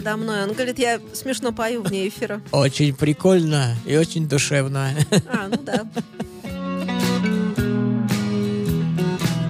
надо 0.00 0.16
мной. 0.16 0.42
Он 0.44 0.52
говорит, 0.52 0.78
я 0.78 1.00
смешно 1.12 1.52
пою 1.52 1.82
вне 1.82 2.08
эфира. 2.08 2.40
Очень 2.52 2.94
прикольно 2.94 3.76
и 3.86 3.96
очень 3.96 4.28
душевно. 4.28 4.90
А, 5.28 5.48
ну 5.48 5.56
да. 5.62 5.86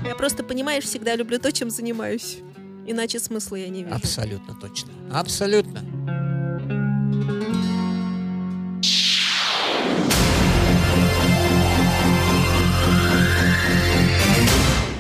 Я 0.07 0.15
просто, 0.17 0.43
понимаешь, 0.43 0.85
всегда 0.85 1.15
люблю 1.17 1.39
то, 1.39 1.53
чем 1.53 1.71
занимаюсь. 1.71 2.39
Иначе 2.87 3.21
смысла 3.21 3.57
я 3.57 3.69
не 3.69 3.85
вижу. 3.85 3.95
Абсолютно 3.95 4.55
точно. 4.55 4.91
Абсолютно. 5.13 5.83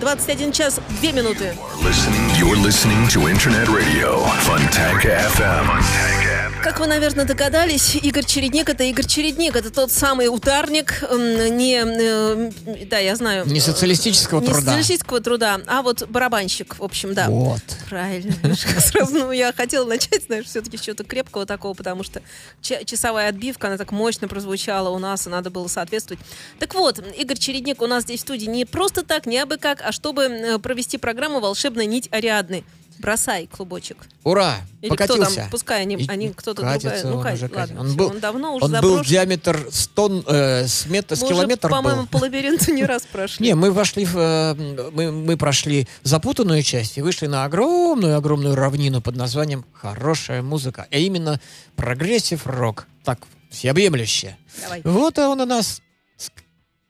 Двадцать 0.09 0.29
один 0.29 0.51
час, 0.51 0.79
две 1.00 1.12
минуты. 1.12 1.53
Listening, 1.81 2.29
you're 2.38 2.56
listening 2.57 3.07
to 3.09 3.28
Internet 3.28 3.68
Radio 3.69 4.19
Fontanka 4.46 5.09
FM. 5.35 6.38
Как 6.62 6.78
вы, 6.78 6.87
наверное, 6.87 7.25
догадались, 7.25 7.94
Игорь 7.94 8.25
Чередник— 8.26 8.69
это 8.71 8.84
Игорь 8.84 9.06
Чередник. 9.06 9.56
Это 9.56 9.71
тот 9.71 9.91
самый 9.91 10.28
ударник, 10.28 11.00
не... 11.10 11.82
э, 11.82 12.84
Да, 12.87 12.98
я 12.98 13.16
знаю. 13.16 13.47
Не 13.47 13.60
социалистического 13.60 14.41
Не 14.41 14.47
труда. 14.47 14.60
социалистического 14.60 15.21
труда, 15.21 15.60
а 15.66 15.81
вот 15.81 16.06
барабанщик, 16.09 16.78
в 16.78 16.82
общем, 16.84 17.15
да. 17.15 17.28
Вот. 17.31 17.62
Правильно. 17.88 18.34
Сразу, 18.78 19.15
ну, 19.15 19.32
я 19.32 19.54
хотела 19.54 19.87
начать, 19.87 20.25
знаешь, 20.26 20.44
все-таки 20.44 20.76
с 20.76 20.82
чего-то 20.82 21.03
крепкого 21.04 21.47
такого, 21.47 21.72
потому 21.72 22.03
что 22.03 22.21
ча- 22.60 22.84
часовая 22.84 23.31
отбивка, 23.31 23.69
она 23.69 23.78
так 23.78 23.91
мощно 23.91 24.28
прозвучала 24.28 24.91
у 24.91 24.98
нас, 24.98 25.27
и 25.27 25.31
надо 25.31 25.48
было 25.48 25.66
соответствовать. 25.66 26.22
Так 26.59 26.75
вот, 26.75 27.03
Игорь 27.16 27.38
Чередник 27.38 27.81
у 27.81 27.87
нас 27.87 28.03
здесь 28.03 28.21
в 28.21 28.22
студии 28.22 28.47
не 28.47 28.66
просто 28.66 29.03
так, 29.03 29.25
не 29.25 29.38
абы 29.38 29.56
как, 29.56 29.81
а 29.82 29.92
чтобы 29.92 30.25
э, 30.25 30.59
провести 30.59 30.98
программу 30.98 31.41
«Волшебная 31.41 31.87
нить 31.87 32.09
Ариадны». 32.12 32.65
Бросай 33.00 33.47
клубочек. 33.47 33.97
Ура! 34.25 34.59
Или 34.83 34.91
покатился. 34.91 35.25
кто 35.25 35.34
там, 35.34 35.50
пускай 35.50 35.81
они, 35.83 35.97
И- 35.97 36.06
они 36.06 36.28
кто-то 36.31 36.61
катится 36.61 37.09
другая. 37.09 37.09
Ну, 37.09 37.19
он 37.19 37.34
уже, 37.34 37.50
ладно. 37.55 37.81
Он 37.81 37.97
был, 37.97 38.06
он 38.09 38.21
давно 38.21 38.55
уже 38.56 38.65
он 38.66 38.81
был 38.81 39.03
диаметр 39.03 39.66
с 39.71 39.88
тонн, 39.88 40.22
э, 40.27 40.66
с, 40.66 40.84
метр, 40.87 41.16
с 41.16 41.21
Мы 41.21 41.27
уже, 41.27 41.34
километр 41.34 41.71
по-моему, 41.71 42.06
по 42.06 42.19
лабиринту 42.19 42.72
не 42.72 42.84
раз 42.84 43.05
прошли. 43.10 43.47
Не, 43.47 43.55
мы 43.55 43.72
вошли 43.72 44.05
в, 44.05 44.16
э, 44.16 44.91
мы, 44.93 45.10
мы 45.10 45.37
прошли 45.39 45.89
запутанную 46.03 46.62
часть 46.62 46.99
и 46.99 47.03
вышли 47.03 47.27
на 47.27 47.44
огромную-огромную 47.44 48.55
равнину 48.55 49.00
под 49.00 49.16
названием 49.16 49.65
«Хорошая 49.72 50.43
музыка», 50.43 50.87
а 50.91 50.97
именно 50.97 51.41
прогрессив 51.77 52.47
рок, 52.47 52.87
так 53.05 53.21
всеобъемлющее. 53.50 54.37
Давай. 54.62 54.83
Вот 54.84 55.19
он 55.19 55.41
у 55.41 55.47
нас 55.47 55.81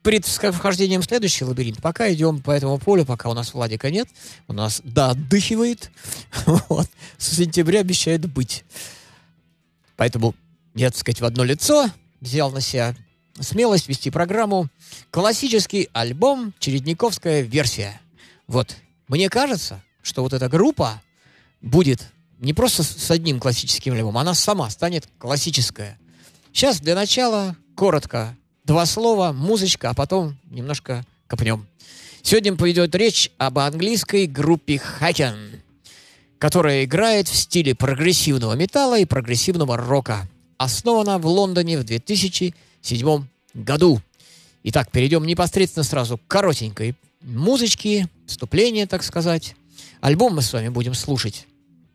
перед 0.03 0.25
вхождением 0.25 1.03
в 1.03 1.05
следующий 1.05 1.44
лабиринт. 1.44 1.81
Пока 1.83 2.12
идем 2.12 2.41
по 2.41 2.50
этому 2.50 2.78
полю, 2.78 3.05
пока 3.05 3.28
у 3.28 3.34
нас 3.34 3.53
Владика 3.53 3.91
нет, 3.91 4.09
у 4.49 4.53
нас 4.53 4.81
да 4.84 5.11
отдыхивает. 5.11 5.91
Вот. 6.69 6.88
С 7.19 7.37
сентября 7.37 7.81
обещает 7.81 8.31
быть. 8.31 8.65
Поэтому 9.97 10.34
я, 10.75 10.91
так 10.91 10.99
сказать, 10.99 11.21
в 11.21 11.25
одно 11.25 11.44
лицо 11.44 11.91
взял 12.21 12.50
на 12.50 12.61
себя 12.61 12.94
смелость 13.38 13.88
вести 13.88 14.11
программу 14.11 14.69
«Классический 15.11 15.88
альбом. 15.93 16.55
Чередниковская 16.59 17.43
версия». 17.43 18.00
Вот. 18.47 18.77
Мне 19.09 19.28
кажется, 19.28 19.82
что 20.03 20.22
вот 20.22 20.32
эта 20.32 20.49
группа 20.49 21.03
будет 21.61 22.09
не 22.38 22.55
просто 22.55 22.82
с 22.82 23.11
одним 23.11 23.38
классическим 23.38 23.93
альбомом, 23.93 24.19
она 24.19 24.34
сама 24.34 24.71
станет 24.71 25.09
классическая. 25.19 25.99
Сейчас 26.53 26.81
для 26.81 26.94
начала 26.94 27.56
коротко 27.75 28.37
два 28.70 28.86
слова, 28.86 29.32
музычка, 29.32 29.91
а 29.91 29.94
потом 29.94 30.36
немножко 30.48 31.04
копнем. 31.26 31.66
Сегодня 32.22 32.54
пойдет 32.54 32.94
речь 32.94 33.32
об 33.36 33.58
английской 33.58 34.28
группе 34.28 34.81
Hacken, 35.00 35.58
которая 36.38 36.84
играет 36.84 37.26
в 37.26 37.34
стиле 37.34 37.75
прогрессивного 37.75 38.53
металла 38.53 39.00
и 39.00 39.06
прогрессивного 39.06 39.76
рока. 39.76 40.28
Основана 40.56 41.19
в 41.19 41.26
Лондоне 41.26 41.78
в 41.78 41.84
2007 41.84 43.25
году. 43.54 44.00
Итак, 44.62 44.92
перейдем 44.92 45.26
непосредственно 45.26 45.82
сразу 45.82 46.16
к 46.19 46.28
коротенькой 46.28 46.94
музычке, 47.22 48.08
вступление, 48.25 48.87
так 48.87 49.02
сказать. 49.02 49.56
Альбом 50.00 50.37
мы 50.37 50.42
с 50.42 50.52
вами 50.52 50.69
будем 50.69 50.94
слушать. 50.94 51.48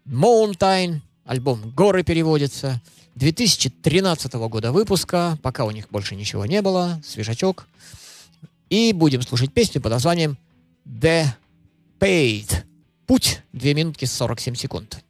Mountain, 0.06 1.00
альбом 1.26 1.72
«Горы» 1.72 2.04
переводится. 2.04 2.82
2013 3.16 4.34
года 4.34 4.72
выпуска, 4.72 5.38
пока 5.42 5.66
у 5.66 5.72
них 5.72 5.90
больше 5.90 6.16
ничего 6.16 6.46
не 6.46 6.62
было, 6.62 7.02
свежачок. 7.06 7.68
И 8.70 8.94
будем 8.94 9.22
слушать 9.22 9.54
песню 9.54 9.82
под 9.82 9.92
названием 9.92 10.38
«The 10.86 11.26
Paid». 12.00 12.64
Путь 13.08 13.42
2 13.54 13.74
минутки 13.74 14.06
47 14.06 14.56
секунд. 14.56 15.04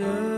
Yeah. 0.00 0.29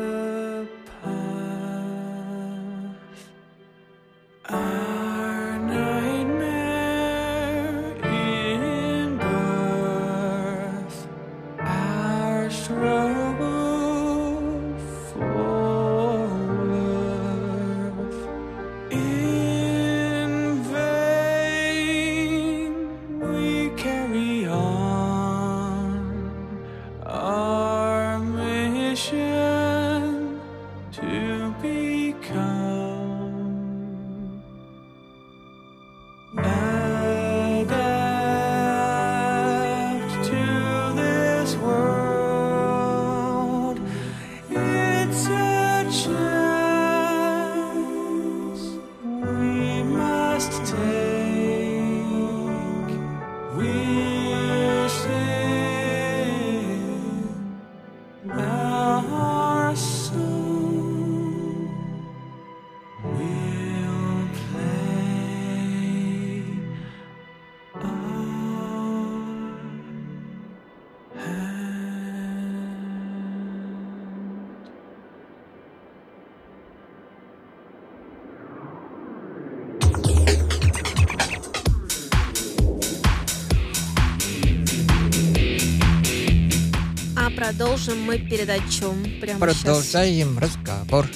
Продолжим 87.83 88.05
мы 88.05 88.19
передачу 88.19 88.95
прямо 89.21 89.49
сейчас. 89.49 89.63
Продолжаем 89.63 90.39
разговор. 90.39 91.09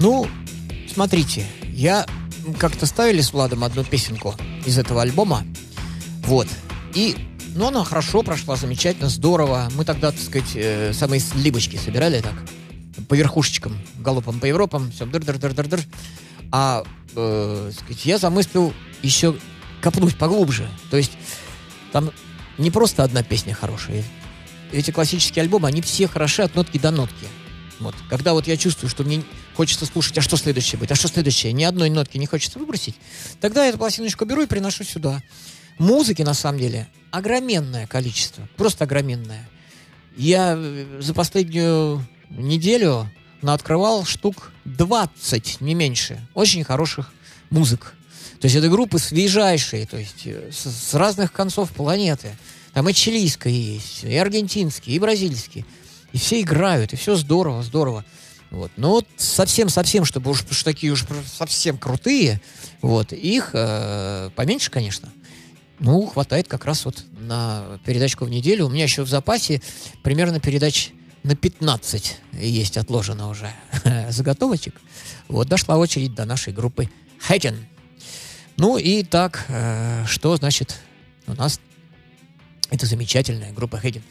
Ну, 0.00 0.26
смотрите, 0.92 1.46
я 1.72 2.06
как-то 2.58 2.86
ставили 2.86 3.20
с 3.20 3.32
Владом 3.32 3.64
одну 3.64 3.84
песенку 3.84 4.34
из 4.64 4.78
этого 4.78 5.02
альбома. 5.02 5.44
Вот. 6.24 6.48
И, 6.94 7.16
ну, 7.54 7.68
она 7.68 7.84
хорошо 7.84 8.22
прошла, 8.22 8.56
замечательно, 8.56 9.08
здорово. 9.08 9.68
Мы 9.74 9.84
тогда, 9.84 10.10
так 10.10 10.20
сказать, 10.20 10.50
э, 10.54 10.92
самые 10.92 11.20
сливочки 11.20 11.76
собирали 11.76 12.20
так, 12.20 12.34
по 13.08 13.14
верхушечкам, 13.14 13.78
галопом 13.98 14.40
по 14.40 14.46
Европам, 14.46 14.90
все, 14.90 15.06
дыр-дыр-дыр-дыр-дыр. 15.06 15.82
А, 16.50 16.82
э, 17.14 17.72
сказать, 17.76 18.04
я 18.04 18.18
замыслил 18.18 18.72
еще 19.02 19.36
копнуть 19.80 20.16
поглубже. 20.16 20.68
То 20.90 20.96
есть 20.96 21.12
там 21.92 22.10
не 22.56 22.70
просто 22.70 23.04
одна 23.04 23.22
песня 23.22 23.54
хорошая. 23.54 24.02
Эти 24.72 24.90
классические 24.90 25.42
альбомы, 25.42 25.68
они 25.68 25.80
все 25.80 26.06
хороши 26.06 26.42
от 26.42 26.54
нотки 26.54 26.78
до 26.78 26.90
нотки. 26.90 27.26
Вот. 27.80 27.94
Когда 28.10 28.32
вот 28.32 28.46
я 28.46 28.56
чувствую, 28.56 28.90
что 28.90 29.04
мне 29.04 29.22
хочется 29.54 29.86
слушать, 29.86 30.18
а 30.18 30.22
что 30.22 30.36
следующее 30.36 30.78
будет, 30.78 30.92
а 30.92 30.94
что 30.94 31.08
следующее, 31.08 31.52
ни 31.52 31.64
одной 31.64 31.90
нотки 31.90 32.18
не 32.18 32.26
хочется 32.26 32.58
выбросить, 32.58 32.96
тогда 33.40 33.64
я 33.64 33.70
эту 33.70 33.78
пластиночку 33.78 34.24
беру 34.24 34.42
и 34.42 34.46
приношу 34.46 34.84
сюда. 34.84 35.22
Музыки, 35.78 36.22
на 36.22 36.34
самом 36.34 36.58
деле, 36.58 36.88
огроменное 37.10 37.86
количество. 37.86 38.48
Просто 38.56 38.84
огроменное. 38.84 39.48
Я 40.16 40.54
э, 40.56 40.98
за 41.00 41.14
последнюю 41.14 42.04
неделю 42.30 43.08
наоткрывал 43.42 44.04
штук 44.04 44.50
20, 44.64 45.60
не 45.60 45.74
меньше, 45.74 46.20
очень 46.34 46.64
хороших 46.64 47.12
музык. 47.50 47.94
То 48.40 48.46
есть 48.46 48.56
это 48.56 48.68
группы 48.68 48.98
свежайшие, 48.98 49.86
то 49.86 49.96
есть 49.96 50.26
э, 50.26 50.50
с, 50.52 50.66
с 50.70 50.94
разных 50.94 51.32
концов 51.32 51.70
планеты. 51.70 52.36
Там 52.78 52.88
и 52.88 52.94
чилийские 52.94 53.74
есть, 53.74 54.04
и 54.04 54.16
аргентинские, 54.16 54.94
и 54.94 54.98
бразильские. 55.00 55.66
И 56.12 56.18
все 56.18 56.40
играют, 56.40 56.92
и 56.92 56.96
все 56.96 57.16
здорово, 57.16 57.64
здорово. 57.64 58.04
Вот. 58.52 58.70
Но 58.76 58.90
вот 58.90 59.06
совсем-совсем, 59.16 60.04
чтобы 60.04 60.30
уж, 60.30 60.44
уж 60.48 60.62
такие 60.62 60.92
уж 60.92 61.04
совсем 61.26 61.76
крутые, 61.76 62.40
вот, 62.80 63.12
их 63.12 63.50
э, 63.52 64.30
поменьше, 64.36 64.70
конечно. 64.70 65.08
Ну, 65.80 66.06
хватает 66.06 66.46
как 66.46 66.66
раз 66.66 66.84
вот 66.84 67.04
на 67.18 67.80
передачку 67.84 68.26
в 68.26 68.30
неделю. 68.30 68.66
У 68.66 68.68
меня 68.68 68.84
еще 68.84 69.02
в 69.02 69.08
запасе 69.08 69.60
примерно 70.04 70.38
передач 70.38 70.92
на 71.24 71.34
15 71.34 72.16
есть 72.34 72.76
отложено 72.76 73.28
уже 73.28 73.50
заготовочек. 74.10 74.80
Вот 75.26 75.48
дошла 75.48 75.78
очередь 75.78 76.14
до 76.14 76.26
нашей 76.26 76.52
группы 76.52 76.88
Хэтин. 77.26 77.56
Ну 78.56 78.78
и 78.78 79.02
так, 79.02 79.46
э, 79.48 80.04
что 80.06 80.36
значит 80.36 80.78
у 81.26 81.34
нас 81.34 81.58
это 82.70 82.86
замечательная 82.86 83.52
группа 83.52 83.78
Хедин. 83.78 84.02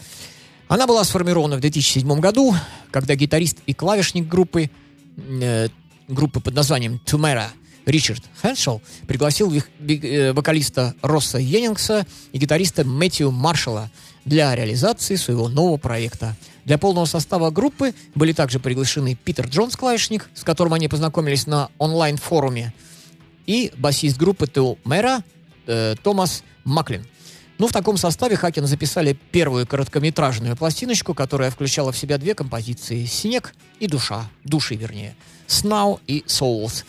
Она 0.67 0.85
была 0.87 1.03
сформирована 1.03 1.57
в 1.57 1.61
2007 1.61 2.19
году, 2.19 2.53
когда 2.91 3.15
гитарист 3.15 3.57
и 3.65 3.73
клавишник 3.73 4.27
группы, 4.27 4.69
э, 5.17 5.67
группы 6.07 6.39
под 6.39 6.53
названием 6.53 6.99
Тумера 6.99 7.51
Ричард 7.85 8.21
Хэншелл 8.41 8.81
пригласил 9.07 9.49
би- 9.79 9.99
э, 10.01 10.33
вокалиста 10.33 10.93
Росса 11.01 11.37
Йеннингса 11.37 12.05
и 12.33 12.37
гитариста 12.37 12.83
Мэтью 12.83 13.31
Маршалла 13.31 13.89
для 14.25 14.53
реализации 14.55 15.15
своего 15.15 15.47
нового 15.47 15.77
проекта. 15.77 16.35
Для 16.65 16.77
полного 16.77 17.05
состава 17.05 17.49
группы 17.49 17.93
были 18.13 18.33
также 18.33 18.59
приглашены 18.59 19.15
Питер 19.15 19.47
Джонс, 19.47 19.77
клавишник, 19.77 20.29
с 20.33 20.43
которым 20.43 20.73
они 20.73 20.89
познакомились 20.89 21.47
на 21.47 21.69
онлайн-форуме, 21.77 22.73
и 23.45 23.71
басист 23.77 24.17
группы 24.17 24.47
Тумера 24.47 25.23
э, 25.65 25.95
Томас 26.03 26.43
Маклин. 26.65 27.07
Ну, 27.57 27.67
в 27.67 27.71
таком 27.71 27.97
составе 27.97 28.35
Хакен 28.35 28.67
записали 28.67 29.17
первую 29.31 29.65
короткометражную 29.65 30.55
пластиночку, 30.55 31.15
которая 31.15 31.49
включала 31.49 31.91
в 31.91 31.97
себя 31.97 32.19
две 32.19 32.35
композиции 32.35 33.05
«Снег» 33.05 33.55
и 33.79 33.87
«Душа», 33.87 34.29
«Души», 34.43 34.75
вернее, 34.75 35.15
«Snow» 35.47 35.99
и 36.05 36.23
«Souls». 36.27 36.85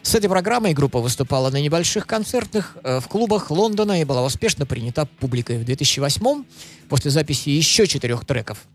С 0.00 0.14
этой 0.14 0.30
программой 0.30 0.72
группа 0.72 1.00
выступала 1.00 1.50
на 1.50 1.60
небольших 1.60 2.06
концертных 2.06 2.76
э, 2.82 3.00
в 3.00 3.08
клубах 3.08 3.50
Лондона 3.50 4.00
и 4.00 4.04
была 4.04 4.24
успешно 4.24 4.64
принята 4.64 5.04
публикой 5.04 5.58
в 5.58 5.64
2008 5.64 6.44
после 6.88 7.10
записи 7.10 7.50
еще 7.50 7.86
четырех 7.86 8.24
треков. 8.24 8.66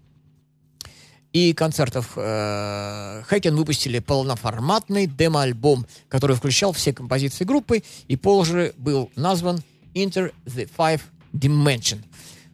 И 1.32 1.54
концертов 1.54 2.12
э, 2.18 3.24
Хэкин 3.26 3.56
выпустили 3.56 4.00
полноформатный 4.00 5.08
демо-альбом, 5.08 5.88
который 6.10 6.36
включал 6.36 6.74
все 6.74 6.92
композиции 6.92 7.46
группы 7.46 7.82
и 8.10 8.18
позже 8.18 8.74
был 8.78 9.10
назван 9.16 9.64
Enter 9.94 10.34
the 10.46 10.70
Five 10.78 11.02
Dimension. 11.34 12.00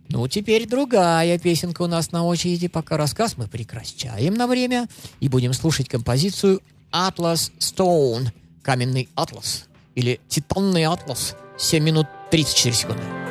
Ну, 0.10 0.27
теперь 0.27 0.67
другая 0.67 1.38
песенка 1.38 1.81
у 1.81 1.88
нас 1.88 2.12
на 2.12 2.24
очереди. 2.24 2.67
Пока 2.67 2.98
рассказ 2.98 3.38
мы 3.38 3.48
прекращаем 3.48 4.34
на 4.36 4.48
время 4.48 4.88
и 5.19 5.27
будем 5.27 5.53
слушать 5.53 5.89
композицию 5.89 6.62
Atlas 6.91 7.51
Stone, 7.60 8.31
каменный 8.62 9.10
атлас 9.15 9.65
или 9.96 10.19
титанный 10.29 10.86
атлас, 10.86 11.36
7 11.57 11.84
минут 11.84 12.07
34 12.31 12.75
секунды. 12.75 13.26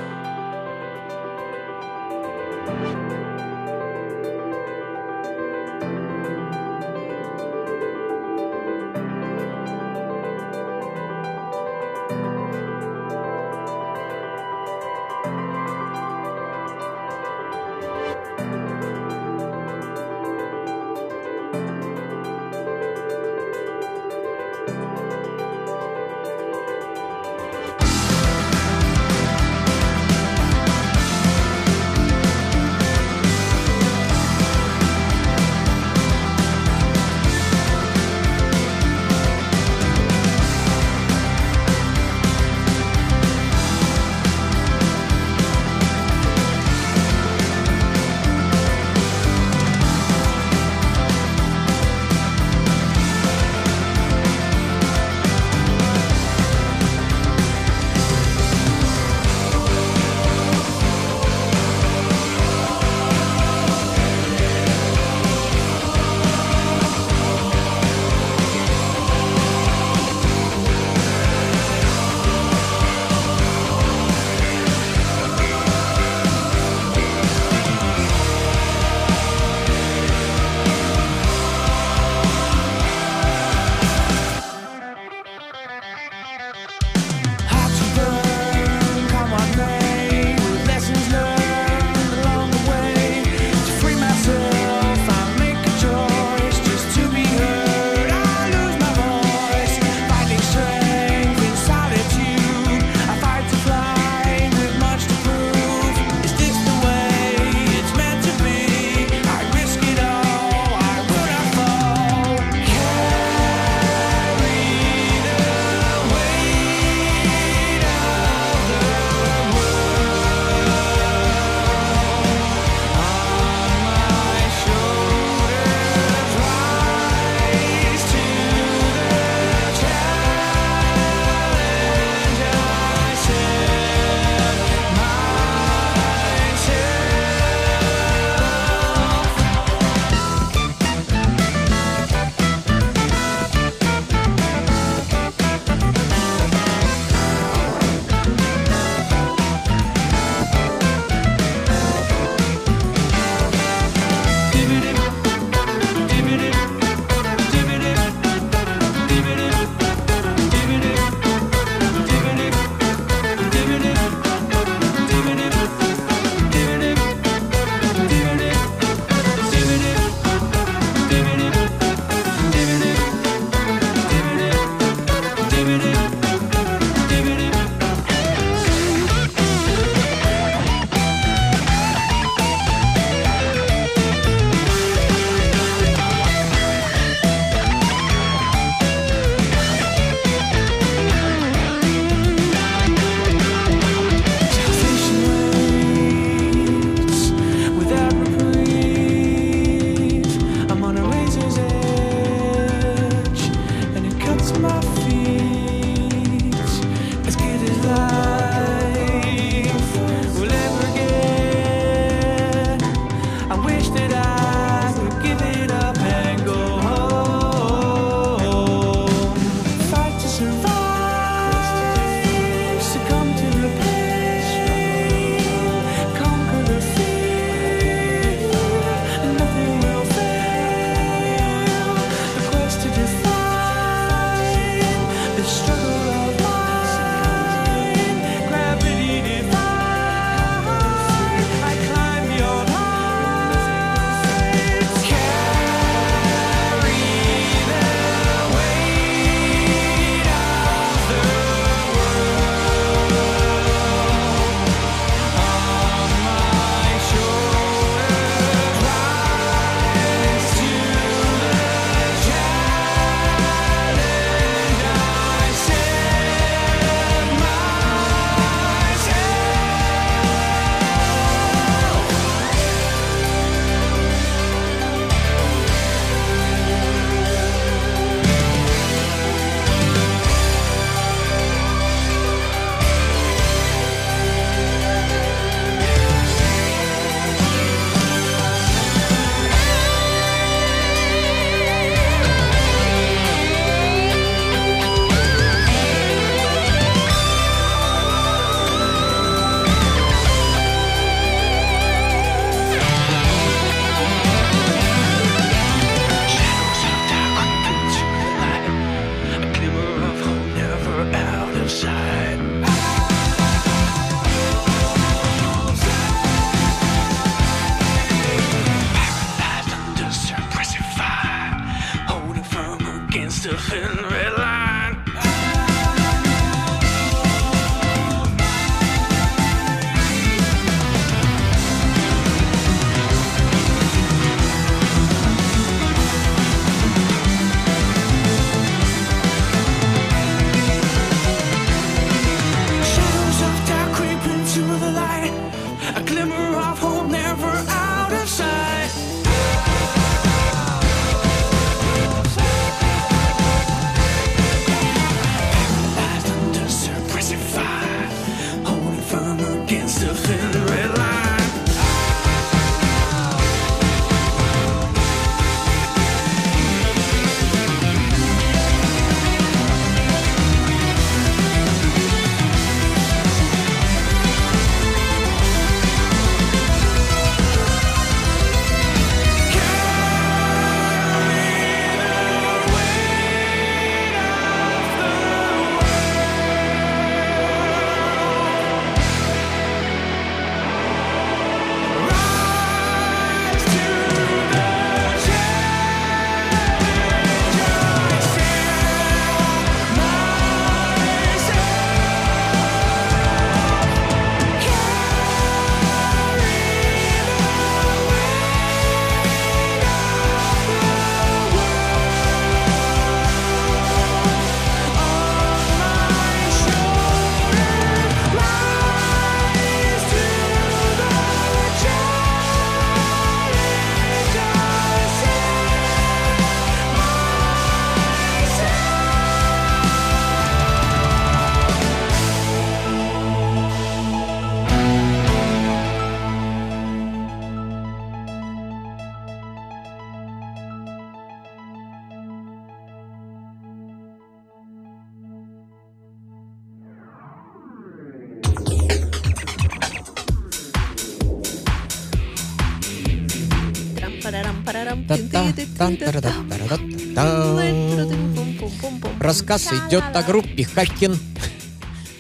Рассказ 459.20 459.66
идет 459.72 460.04
о 460.14 460.22
группе 460.22 460.64
Haken. 460.64 461.18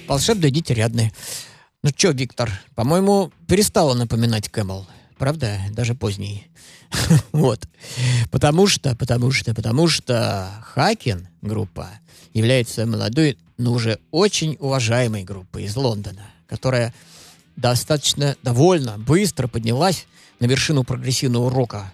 Волшебные 0.06 0.50
дети 0.50 0.72
рядные. 0.72 1.12
Ну 1.82 1.90
чё, 1.92 2.12
Виктор, 2.12 2.50
по-моему, 2.74 3.32
перестала 3.46 3.94
напоминать 3.94 4.48
Camel. 4.48 4.86
Правда? 5.18 5.58
Даже 5.70 5.94
поздний. 5.94 6.46
Вот. 7.32 7.66
Потому 8.30 8.66
что, 8.66 8.94
потому 8.96 9.30
что, 9.30 9.54
потому 9.54 9.88
что 9.88 10.50
Haken 10.62 11.28
группа 11.42 11.88
является 12.34 12.86
молодой, 12.86 13.38
но 13.56 13.72
уже 13.72 13.98
очень 14.10 14.56
уважаемой 14.60 15.24
группой 15.24 15.64
из 15.64 15.76
Лондона, 15.76 16.26
которая 16.46 16.94
достаточно 17.56 18.36
довольно 18.42 18.98
быстро 18.98 19.48
поднялась 19.48 20.06
на 20.38 20.46
вершину 20.46 20.84
прогрессивного 20.84 21.50
рока. 21.50 21.92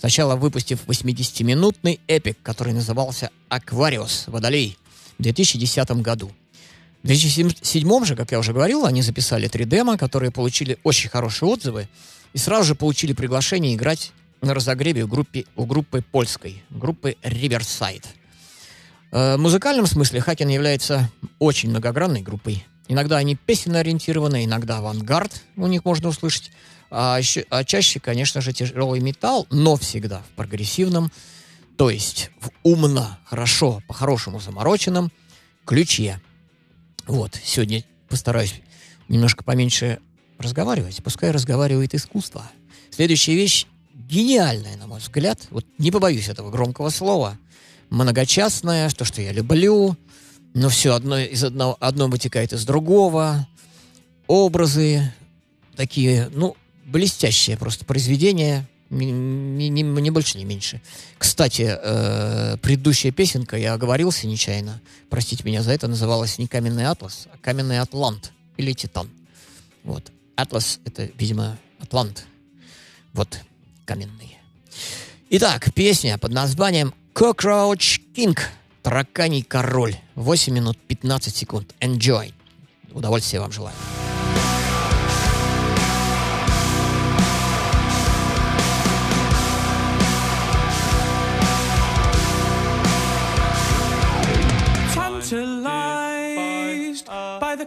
Сначала 0.00 0.34
выпустив 0.34 0.86
80-минутный 0.86 2.00
эпик, 2.06 2.38
который 2.42 2.72
назывался 2.72 3.28
«Аквариус. 3.50 4.24
Водолей» 4.28 4.78
в 5.18 5.22
2010 5.22 5.90
году. 6.00 6.32
В 7.02 7.06
2007 7.06 8.04
же, 8.06 8.16
как 8.16 8.32
я 8.32 8.38
уже 8.38 8.54
говорил, 8.54 8.86
они 8.86 9.02
записали 9.02 9.46
три 9.46 9.66
демо, 9.66 9.98
которые 9.98 10.30
получили 10.30 10.78
очень 10.84 11.10
хорошие 11.10 11.50
отзывы 11.50 11.86
и 12.32 12.38
сразу 12.38 12.64
же 12.64 12.74
получили 12.74 13.12
приглашение 13.12 13.74
играть 13.74 14.12
на 14.40 14.54
разогреве 14.54 15.04
у, 15.04 15.06
группе, 15.06 15.44
у 15.54 15.66
группы 15.66 16.00
польской, 16.00 16.62
группы 16.70 17.16
Riverside. 17.22 18.06
Э, 19.12 19.36
В 19.36 19.38
музыкальном 19.38 19.86
смысле 19.86 20.22
Хакен 20.22 20.48
является 20.48 21.10
очень 21.38 21.68
многогранной 21.68 22.22
группой. 22.22 22.64
Иногда 22.88 23.18
они 23.18 23.36
песенно 23.36 23.80
ориентированы, 23.80 24.46
иногда 24.46 24.78
авангард 24.78 25.42
у 25.56 25.66
них 25.66 25.84
можно 25.84 26.08
услышать. 26.08 26.52
А, 26.90 27.20
а 27.50 27.64
чаще, 27.64 28.00
конечно 28.00 28.40
же, 28.40 28.52
тяжелый 28.52 29.00
металл, 29.00 29.46
но 29.50 29.76
всегда 29.76 30.22
в 30.22 30.36
прогрессивном, 30.36 31.12
то 31.76 31.88
есть 31.88 32.30
в 32.40 32.50
умно, 32.62 33.18
хорошо, 33.24 33.80
по-хорошему 33.86 34.40
замороченном 34.40 35.12
ключе. 35.64 36.20
Вот, 37.06 37.38
сегодня 37.42 37.84
постараюсь 38.08 38.54
немножко 39.08 39.44
поменьше 39.44 40.00
разговаривать. 40.38 41.02
Пускай 41.02 41.30
разговаривает 41.30 41.94
искусство. 41.94 42.50
Следующая 42.90 43.34
вещь 43.34 43.66
гениальная, 43.94 44.76
на 44.76 44.86
мой 44.86 45.00
взгляд. 45.00 45.40
Вот 45.50 45.64
не 45.78 45.90
побоюсь 45.90 46.28
этого 46.28 46.50
громкого 46.50 46.90
слова. 46.90 47.38
Многочастная, 47.90 48.90
то, 48.90 49.04
что 49.04 49.22
я 49.22 49.32
люблю. 49.32 49.96
Но 50.54 50.68
все 50.68 50.94
одно 50.94 51.18
из 51.18 51.44
одного, 51.44 51.76
одно 51.80 52.08
вытекает 52.08 52.52
из 52.52 52.64
другого. 52.64 53.46
Образы 54.26 55.12
такие, 55.76 56.28
ну, 56.32 56.56
блестящее 56.86 57.56
просто 57.56 57.84
произведение. 57.84 58.66
Ни, 58.90 59.04
ни- 59.04 59.68
ни- 59.68 59.82
ни 60.00 60.10
больше, 60.10 60.36
ни 60.36 60.44
меньше. 60.44 60.80
Кстати, 61.16 61.78
э, 61.80 62.56
предыдущая 62.60 63.12
песенка, 63.12 63.56
я 63.56 63.74
оговорился 63.74 64.26
нечаянно, 64.26 64.80
простите 65.08 65.44
меня 65.44 65.62
за 65.62 65.70
это, 65.70 65.86
называлась 65.86 66.38
не 66.38 66.48
«Каменный 66.48 66.86
атлас», 66.86 67.28
а 67.32 67.38
«Каменный 67.38 67.78
атлант» 67.78 68.32
или 68.56 68.72
«Титан». 68.72 69.08
Вот. 69.84 70.10
Атлас— 70.34 70.80
это, 70.84 71.08
видимо, 71.16 71.56
атлант. 71.78 72.26
Вот, 73.12 73.38
каменный. 73.84 74.36
Итак, 75.30 75.72
песня 75.72 76.18
под 76.18 76.32
названием 76.32 76.92
«Cockroach 77.14 78.00
King»— 78.16 78.36
«Тараканий 78.82 79.42
король». 79.44 79.94
8 80.16 80.52
минут 80.52 80.76
15 80.88 81.36
секунд. 81.36 81.74
Enjoy. 81.80 82.34
Удовольствия 82.92 83.38
вам 83.38 83.52
желаю. 83.52 83.76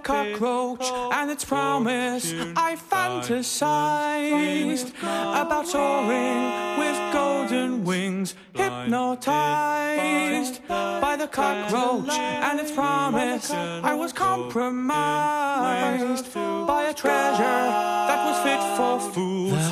Cockroach 0.03 0.83
and 1.13 1.31
its 1.31 1.45
promise, 1.45 2.33
I 2.55 2.75
fantasized 2.75 4.93
about 4.99 5.67
soaring 5.67 6.77
with 6.77 7.13
golden 7.13 7.83
wings. 7.83 8.35
Hypnotized 8.53 10.61
by 10.67 11.15
the 11.17 11.27
cockroach 11.27 12.11
and 12.11 12.59
its 12.59 12.71
promise, 12.71 13.49
I 13.51 13.95
was 13.95 14.13
compromised 14.13 16.31
by 16.33 16.83
a 16.89 16.93
treasure 16.93 17.71
that 18.07 18.25
was 18.27 18.37
fit 18.43 18.61
for 18.77 18.99
fools. 19.13 19.63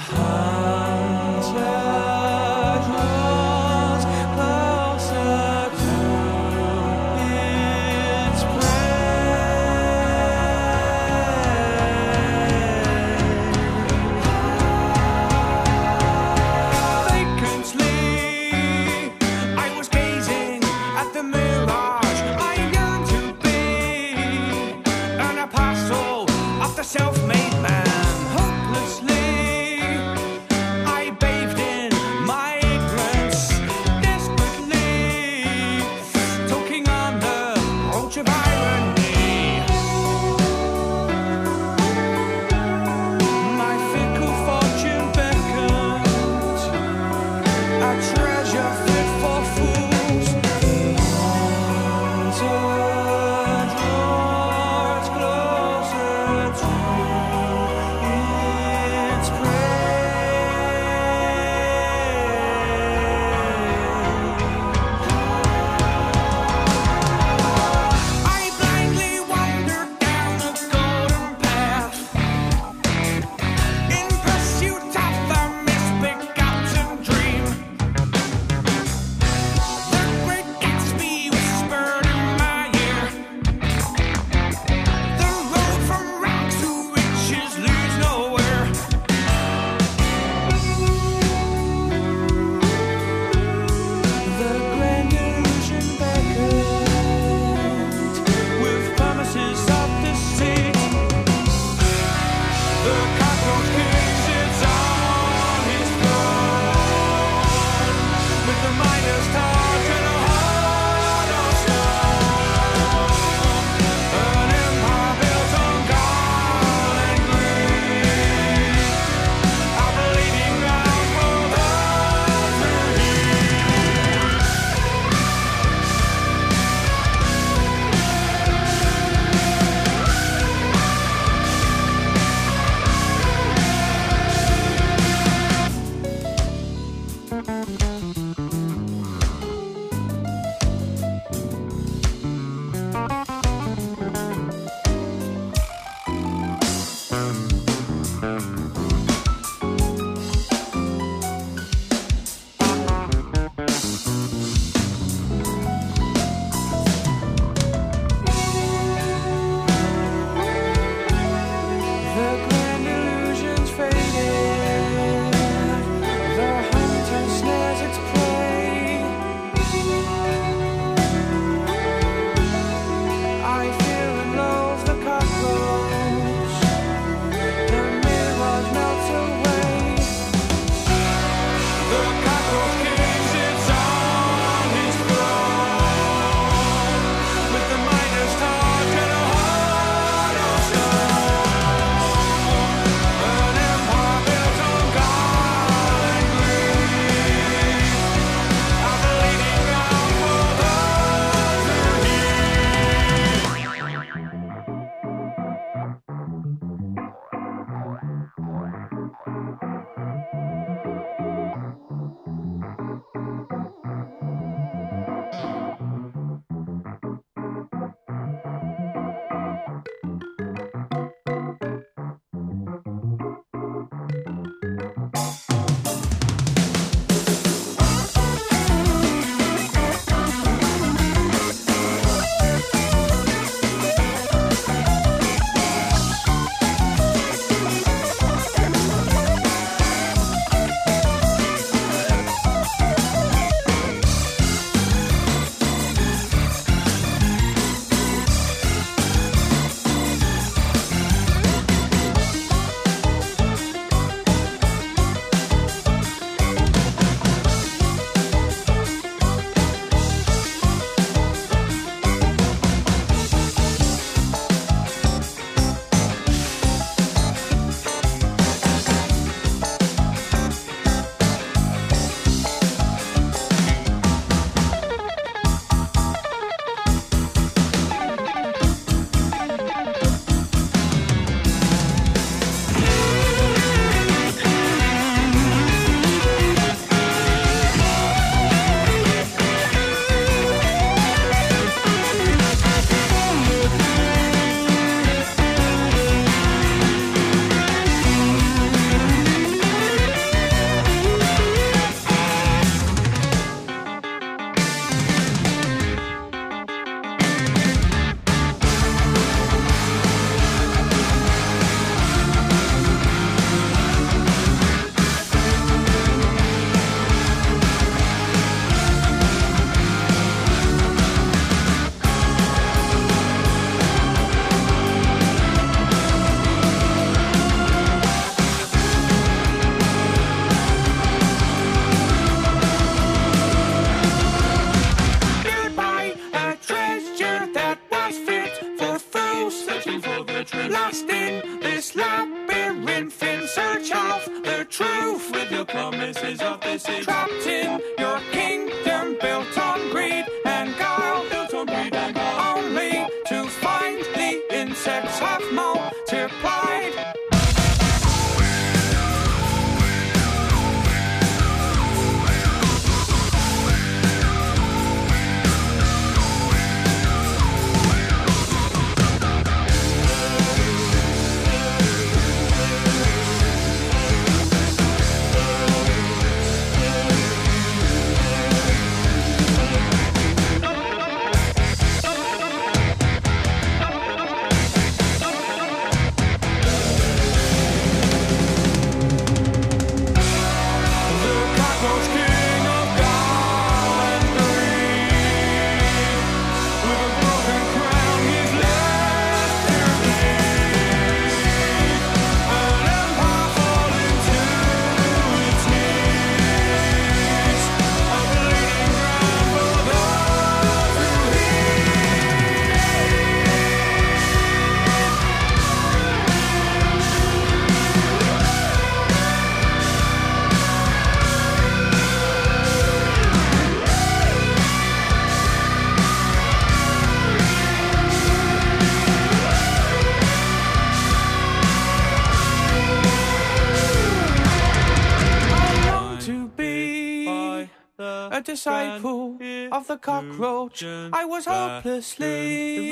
of 439.90 439.90
the 439.90 439.96
cockroach. 439.96 440.82
I 440.82 441.24
was 441.24 441.46
hopelessly 441.46 442.90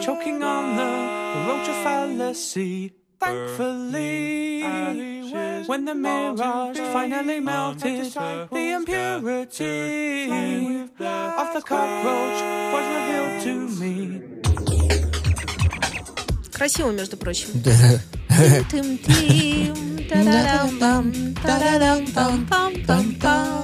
choking 0.00 0.42
on 0.42 0.76
the 0.76 0.90
roach 1.48 1.68
of 1.68 1.76
fallacy. 1.84 2.92
Thankfully, 3.18 4.62
when 5.66 5.84
the 5.86 5.94
mirage 5.94 6.78
finally 6.92 7.40
melted, 7.40 8.12
the 8.12 8.72
impurity 8.78 10.28
of 11.40 11.48
the 11.54 11.62
cockroach 11.64 12.40
was 12.72 12.84
revealed 12.96 13.42
to 13.44 13.54
me. 13.80 14.22
Красиво, 16.52 16.90
между 16.90 17.16
прочим. 17.16 17.50
Да. 17.62 18.00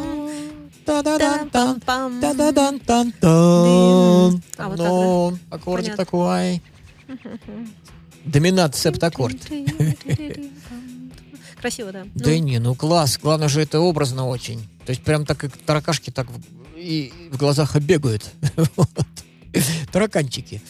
Ну, 4.78 5.38
аккордик 5.50 5.96
такой. 5.96 6.62
Доминант 8.26 8.76
септаккорд. 8.76 9.38
Красиво, 11.62 11.92
да. 11.92 12.04
Да 12.14 12.30
Ну, 12.30 12.38
не, 12.38 12.60
ну 12.60 12.76
класс. 12.76 13.18
Главное 13.22 13.48
же 13.48 13.62
это 13.62 13.80
образно 13.80 14.28
очень. 14.28 14.68
То 14.86 14.92
есть 14.92 15.02
прям 15.02 15.26
так 15.26 15.38
как 15.38 15.58
таракашки 15.58 16.12
так 16.12 16.28
в, 16.30 16.40
и 16.76 17.12
в 17.32 17.38
глазах 17.38 17.76
бегают. 17.78 18.26
Вот. 18.76 18.90
Тараканчики. 19.92 20.62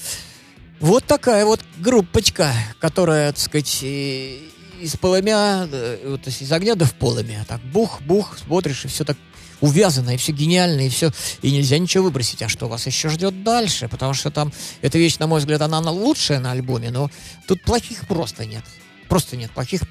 Вот 0.80 1.04
такая 1.04 1.46
вот 1.46 1.60
группочка, 1.80 2.54
которая, 2.80 3.32
так 3.32 3.42
сказать, 3.42 3.84
из 3.84 4.96
полымя, 5.00 5.68
э, 5.70 6.08
вот, 6.08 6.28
из 6.28 6.52
огня 6.52 6.76
да 6.76 6.86
в 6.86 6.94
полымя. 6.94 7.44
Так 7.48 7.60
бух-бух, 7.62 8.38
смотришь, 8.38 8.86
и 8.86 8.88
все 8.88 9.04
так 9.04 9.18
увязано, 9.62 10.12
и 10.14 10.18
все 10.18 10.32
гениально, 10.32 10.82
и 10.86 10.90
все, 10.90 11.12
и 11.42 11.52
нельзя 11.52 11.78
ничего 11.80 12.06
выбросить. 12.06 12.42
А 12.42 12.50
что 12.50 12.68
вас 12.68 12.86
еще 12.86 13.10
ждет 13.10 13.44
дальше? 13.44 13.88
Потому 13.88 14.14
что 14.14 14.30
там 14.32 14.52
эта 14.82 14.98
вещь, 14.98 15.18
на 15.18 15.28
мой 15.28 15.40
взгляд, 15.40 15.62
она 15.62 15.82
на- 15.82 15.92
лучшая 15.92 16.40
на 16.40 16.52
альбоме, 16.52 16.92
но 16.92 17.10
тут 17.48 17.62
плохих 17.64 18.08
просто 18.08 18.46
нет. 18.46 18.64
Просто 19.10 19.36
нет 19.38 19.52
плохих 19.52 19.82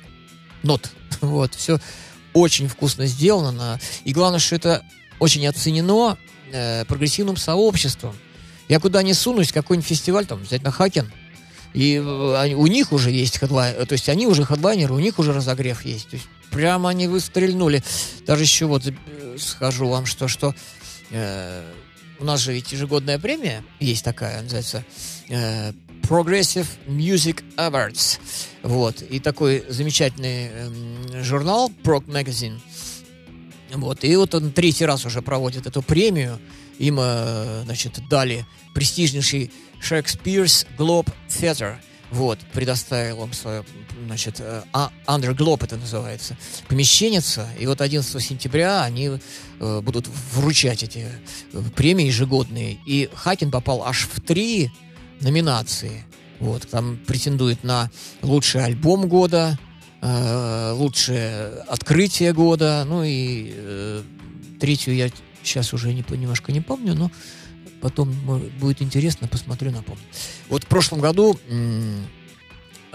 нот. 0.62 0.90
Вот, 1.20 1.54
все 1.54 1.78
очень 2.34 2.68
вкусно 2.68 3.06
сделано. 3.06 3.80
И 4.04 4.12
главное, 4.12 4.38
что 4.38 4.56
это 4.56 4.82
очень 5.18 5.46
оценено 5.46 6.18
э, 6.52 6.84
прогрессивным 6.84 7.36
сообществом. 7.38 8.14
Я 8.68 8.78
куда 8.80 9.02
ни 9.02 9.12
сунусь, 9.12 9.52
какой-нибудь 9.52 9.88
фестиваль, 9.88 10.26
там, 10.26 10.42
взять 10.42 10.62
на 10.62 10.70
Хакен, 10.70 11.10
и 11.72 11.94
э, 11.96 12.36
они- 12.36 12.54
у 12.54 12.66
них 12.66 12.92
уже 12.92 13.10
есть 13.10 13.38
хедлайн, 13.38 13.86
то 13.86 13.92
есть 13.94 14.08
они 14.10 14.26
уже 14.26 14.44
хедлайнеры, 14.44 14.92
у 14.92 14.98
них 14.98 15.18
уже 15.18 15.32
разогрев 15.32 15.84
есть. 15.86 16.08
То 16.10 16.16
есть 16.16 16.28
прямо 16.50 16.90
они 16.90 17.08
выстрельнули. 17.08 17.82
Даже 18.26 18.44
еще 18.44 18.66
вот 18.66 18.86
э, 18.86 19.36
скажу 19.38 19.88
вам, 19.88 20.06
что, 20.06 20.28
что 20.28 20.54
э, 21.10 21.62
у 22.18 22.24
нас 22.24 22.40
же 22.40 22.52
ведь 22.52 22.72
ежегодная 22.72 23.18
премия 23.18 23.64
есть 23.80 24.04
такая, 24.04 24.42
называется 24.42 24.84
э, 25.28 25.72
Progressive 26.02 26.66
Music 26.86 27.42
Awards. 27.56 28.18
Вот. 28.62 29.02
И 29.02 29.18
такой 29.18 29.64
замечательный 29.68 30.48
эм, 30.48 31.24
журнал 31.24 31.70
Prog 31.82 32.06
Magazine. 32.06 32.60
Вот. 33.72 34.04
И 34.04 34.14
вот 34.16 34.34
он 34.34 34.52
третий 34.52 34.86
раз 34.86 35.04
уже 35.04 35.20
проводит 35.20 35.66
эту 35.66 35.82
премию. 35.82 36.38
Им, 36.78 36.98
э, 37.00 37.62
значит, 37.64 37.98
дали 38.08 38.46
престижнейший 38.74 39.50
Шекспирс 39.80 40.66
Globe 40.78 41.12
Theatre. 41.28 41.76
Вот, 42.10 42.38
предоставил 42.52 43.20
он 43.20 43.32
свое, 43.32 43.64
значит, 44.06 44.36
э, 44.38 44.62
а- 44.72 44.90
это 45.06 45.76
называется, 45.76 46.36
помещенница. 46.68 47.48
И 47.58 47.66
вот 47.66 47.80
11 47.80 48.20
сентября 48.20 48.82
они 48.82 49.10
э, 49.58 49.80
будут 49.80 50.06
вручать 50.32 50.84
эти 50.84 51.08
э, 51.52 51.62
премии 51.74 52.06
ежегодные. 52.06 52.78
И 52.86 53.10
Хакин 53.12 53.50
попал 53.50 53.82
аж 53.84 54.08
в 54.12 54.20
три 54.20 54.70
номинации. 55.20 56.04
Вот, 56.38 56.68
там 56.68 56.98
претендует 57.06 57.64
на 57.64 57.90
лучший 58.22 58.62
альбом 58.62 59.08
года, 59.08 59.58
лучшее 60.02 61.62
открытие 61.66 62.34
года, 62.34 62.84
ну 62.86 63.02
и 63.02 64.02
третью 64.60 64.94
я 64.94 65.08
сейчас 65.42 65.72
уже 65.72 65.94
не, 65.94 66.04
немножко 66.10 66.52
не 66.52 66.60
помню, 66.60 66.94
но 66.94 67.10
потом 67.86 68.10
будет 68.58 68.82
интересно, 68.82 69.28
посмотрю, 69.28 69.70
напомню. 69.70 70.02
Вот 70.48 70.64
в 70.64 70.66
прошлом 70.66 70.98
году 70.98 71.38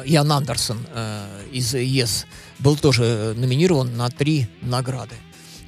Ян 0.04 0.30
Андерсон 0.30 0.86
э, 0.94 1.46
из 1.54 1.74
ЕС 1.74 2.26
был 2.60 2.76
тоже 2.76 3.34
номинирован 3.38 3.96
на 3.96 4.10
три 4.10 4.48
награды. 4.62 5.16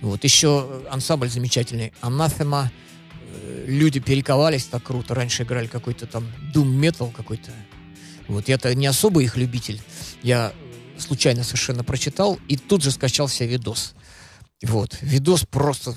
Вот 0.02 0.26
еще 0.26 0.84
ансамбль 0.92 1.30
замечательный 1.30 1.94
Анафема. 2.02 2.70
Э, 3.32 3.64
Люди 3.66 4.02
перековались 4.02 4.66
так 4.66 4.84
круто. 4.84 5.16
Раньше 5.16 5.44
играли 5.44 5.68
какой-то 5.68 6.06
там 6.06 6.28
Doom 6.54 6.66
метал 6.66 7.12
какой-то. 7.12 7.52
Вот 8.28 8.50
я-то 8.50 8.76
не 8.76 8.88
особо 8.88 9.24
их 9.24 9.38
любитель. 9.38 9.82
Я 10.22 10.52
э, 10.54 11.00
случайно 11.00 11.46
совершенно 11.46 11.86
прочитал 11.86 12.38
и 12.50 12.58
тут 12.58 12.84
же 12.84 12.92
скачал 12.92 13.30
себе 13.30 13.52
видос. 13.52 13.94
Вот. 14.62 14.98
Видос 15.02 15.46
просто 15.46 15.96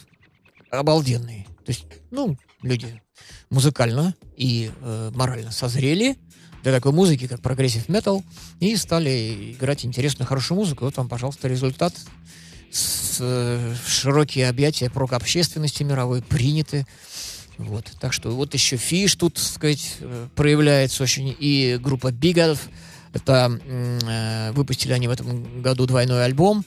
обалденный. 0.70 1.48
То 1.64 1.72
есть, 1.72 1.86
ну, 2.12 2.38
люди 2.62 3.02
музыкально 3.50 4.14
и 4.36 4.70
э, 4.80 5.10
морально 5.14 5.50
созрели 5.52 6.16
для 6.62 6.72
такой 6.72 6.92
музыки, 6.92 7.28
как 7.28 7.40
progressive 7.40 7.88
metal, 7.88 8.24
и 8.58 8.74
стали 8.76 9.52
играть 9.52 9.84
интересную, 9.84 10.26
хорошую 10.26 10.58
музыку. 10.58 10.84
Вот 10.84 10.96
вам, 10.96 11.08
пожалуйста, 11.08 11.48
результат. 11.48 11.94
С, 12.72 13.18
э, 13.20 13.74
широкие 13.86 14.48
объятия 14.48 14.90
прог-общественности 14.90 15.84
мировой 15.84 16.22
приняты. 16.22 16.84
Вот. 17.58 17.90
Так 18.00 18.12
что 18.12 18.30
вот 18.34 18.52
еще 18.54 18.76
Fish 18.76 19.14
тут, 19.14 19.34
так 19.34 19.44
сказать, 19.44 19.96
э, 20.00 20.28
проявляется 20.34 21.02
очень. 21.02 21.34
И 21.38 21.78
группа 21.80 22.08
Elf. 22.08 22.58
Это 23.12 23.58
э, 23.64 24.50
выпустили 24.52 24.92
они 24.92 25.08
в 25.08 25.12
этом 25.12 25.62
году 25.62 25.86
двойной 25.86 26.24
альбом. 26.24 26.64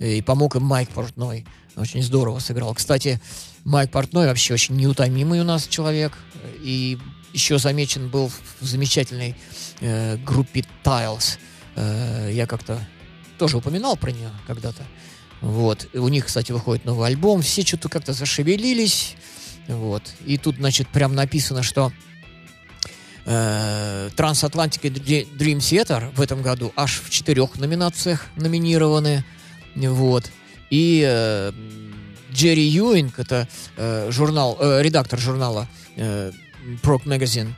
И 0.00 0.22
помог 0.22 0.56
им 0.56 0.62
Майк 0.62 0.88
Портной. 0.88 1.44
Очень 1.76 2.02
здорово 2.02 2.38
сыграл. 2.38 2.74
Кстати, 2.74 3.20
Майк 3.64 3.90
Портной 3.90 4.26
вообще 4.26 4.54
очень 4.54 4.76
неутомимый 4.76 5.40
у 5.40 5.44
нас 5.44 5.66
человек. 5.66 6.12
И 6.60 6.98
еще 7.32 7.58
замечен 7.58 8.08
был 8.08 8.30
в 8.60 8.64
замечательной 8.64 9.34
э, 9.80 10.16
группе 10.18 10.64
Tiles. 10.84 11.38
Э, 11.76 12.30
я 12.32 12.46
как-то 12.46 12.78
тоже 13.38 13.56
упоминал 13.56 13.96
про 13.96 14.12
нее 14.12 14.30
когда-то. 14.46 14.82
Вот. 15.40 15.88
У 15.94 16.08
них, 16.08 16.26
кстати, 16.26 16.52
выходит 16.52 16.84
новый 16.84 17.08
альбом. 17.08 17.42
Все 17.42 17.62
что-то 17.62 17.88
как-то 17.88 18.12
зашевелились. 18.12 19.16
Вот. 19.68 20.14
И 20.24 20.38
тут, 20.38 20.56
значит, 20.56 20.88
прям 20.88 21.14
написано, 21.14 21.62
что 21.62 21.92
Э, 23.26 24.10
Dr- 24.14 25.28
Dream 25.36 25.58
Theater 25.58 26.14
в 26.14 26.20
этом 26.20 26.42
году 26.42 26.72
аж 26.76 27.00
в 27.00 27.10
четырех 27.10 27.56
номинациях 27.58 28.26
номинированы. 28.36 29.24
Вот. 29.74 30.30
И 30.70 31.02
э, 31.06 31.52
Джерри 32.34 32.64
Юинг, 32.64 33.18
это 33.18 33.48
э, 33.76 34.10
журнал, 34.10 34.58
э, 34.60 34.82
редактор 34.82 35.18
журнала 35.20 35.68
э, 35.96 36.32
Prog 36.82 37.04
Magazine, 37.04 37.52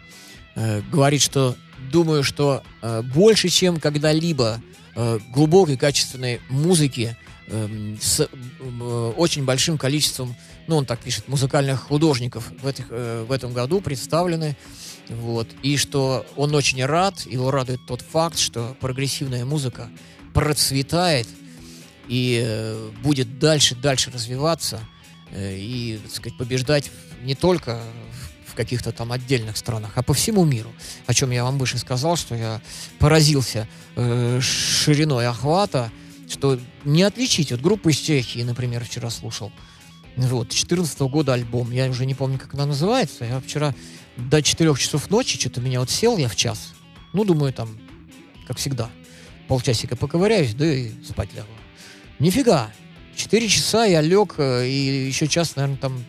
э, 0.54 0.82
говорит, 0.92 1.22
что 1.22 1.56
думаю, 1.90 2.22
что 2.22 2.62
э, 2.82 3.02
больше, 3.02 3.48
чем 3.48 3.80
когда-либо 3.80 4.60
э, 4.94 5.18
глубокой, 5.32 5.78
качественной 5.78 6.40
музыки 6.50 7.16
эм, 7.46 7.98
с 8.00 8.20
э, 8.20 9.12
очень 9.16 9.46
большим 9.46 9.78
количеством, 9.78 10.36
ну, 10.66 10.76
он 10.76 10.84
так 10.84 11.00
пишет, 11.00 11.26
музыкальных 11.26 11.80
художников 11.80 12.52
в, 12.60 12.66
этих, 12.66 12.86
э, 12.90 13.24
в 13.26 13.32
этом 13.32 13.54
году 13.54 13.80
представлены. 13.80 14.56
Вот. 15.08 15.48
И 15.62 15.78
что 15.78 16.26
он 16.36 16.54
очень 16.54 16.84
рад, 16.84 17.20
его 17.20 17.50
радует 17.50 17.80
тот 17.86 18.02
факт, 18.02 18.38
что 18.38 18.76
прогрессивная 18.80 19.44
музыка 19.44 19.88
процветает 20.34 21.28
и 22.08 22.42
э, 22.44 22.90
будет 23.02 23.38
дальше, 23.38 23.74
дальше 23.74 24.10
развиваться 24.10 24.80
э, 25.30 25.56
и, 25.56 25.98
так 26.02 26.12
сказать, 26.12 26.38
побеждать 26.38 26.90
не 27.22 27.34
только 27.34 27.80
в 28.46 28.54
каких-то 28.54 28.92
там 28.92 29.12
отдельных 29.12 29.56
странах, 29.56 29.92
а 29.96 30.02
по 30.02 30.14
всему 30.14 30.44
миру. 30.44 30.72
О 31.06 31.14
чем 31.14 31.30
я 31.30 31.44
вам 31.44 31.58
выше 31.58 31.78
сказал, 31.78 32.16
что 32.16 32.34
я 32.34 32.60
поразился 32.98 33.68
э, 33.96 34.40
шириной 34.40 35.26
охвата, 35.26 35.90
что 36.28 36.58
не 36.84 37.02
отличить. 37.02 37.50
Вот 37.50 37.60
группу 37.60 37.88
из 37.88 37.98
Чехии, 37.98 38.42
например, 38.42 38.84
вчера 38.84 39.10
слушал. 39.10 39.52
Вот, 40.16 40.50
14 40.50 40.98
года 41.00 41.34
альбом. 41.34 41.70
Я 41.70 41.88
уже 41.90 42.06
не 42.06 42.14
помню, 42.14 42.38
как 42.38 42.54
она 42.54 42.66
называется. 42.66 43.24
Я 43.24 43.40
вчера 43.40 43.74
до 44.16 44.42
4 44.42 44.74
часов 44.76 45.10
ночи, 45.10 45.38
что-то 45.38 45.60
меня 45.60 45.80
вот 45.80 45.90
сел 45.90 46.16
я 46.16 46.28
в 46.28 46.36
час. 46.36 46.72
Ну, 47.12 47.24
думаю, 47.24 47.52
там, 47.52 47.78
как 48.46 48.56
всегда, 48.56 48.90
полчасика 49.48 49.96
поковыряюсь, 49.96 50.54
да 50.54 50.66
и 50.66 50.90
спать 51.04 51.34
лягу. 51.34 51.48
Нифига. 52.18 52.70
Четыре 53.14 53.48
часа 53.48 53.84
я 53.84 54.00
лег, 54.00 54.34
э, 54.38 54.66
и 54.66 55.06
еще 55.06 55.26
час, 55.26 55.56
наверное, 55.56 55.78
там 55.78 56.04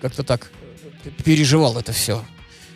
как-то 0.00 0.22
так 0.22 0.50
переживал 1.24 1.78
это 1.78 1.92
все. 1.92 2.24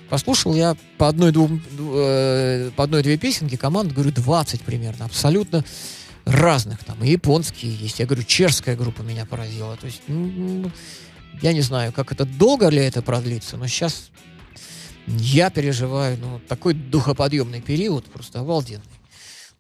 Послушал 0.09 0.55
я 0.55 0.77
по 0.99 1.09
одной-двум, 1.09 1.63
э, 1.79 2.71
по 2.75 2.85
одной-две 2.85 3.17
песенки 3.17 3.57
команд, 3.57 3.93
говорю, 3.93 4.11
20 4.13 4.63
примерно, 4.63 5.05
абсолютно 5.05 5.65
разных. 6.25 6.83
Там 6.85 7.03
и 7.05 7.11
японские 7.11 7.75
есть. 7.75 8.01
Я 8.01 8.07
говорю, 8.07 8.25
чешская 8.25 8.77
группа 8.77 9.03
меня 9.03 9.25
поразила. 9.25 9.77
То 9.77 9.87
есть, 9.87 10.03
ну, 10.09 10.71
я 11.43 11.53
не 11.53 11.61
знаю, 11.61 11.93
как 11.93 12.13
это, 12.13 12.25
долго 12.25 12.69
ли 12.69 12.79
это 12.79 13.03
продлится, 13.03 13.57
но 13.57 13.67
сейчас 13.69 14.11
я 15.07 15.51
переживаю, 15.51 16.19
ну, 16.19 16.41
такой 16.49 16.75
духоподъемный 16.75 17.61
период, 17.61 18.05
просто 18.07 18.41
обалденный. 18.41 18.85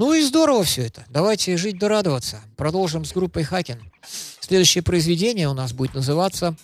Ну 0.01 0.15
и 0.15 0.23
здорово 0.23 0.65
все 0.65 0.87
это. 0.87 1.05
Давайте 1.11 1.59
жить 1.59 1.79
да 1.79 1.87
радоваться. 1.87 2.41
Продолжим 2.57 3.05
с 3.05 3.13
группой 3.13 3.43
Хакен. 3.43 3.93
Следующее 4.41 4.83
произведение 4.83 5.47
у 5.47 5.53
нас 5.53 5.75
будет 5.75 5.93
называться 5.93 6.57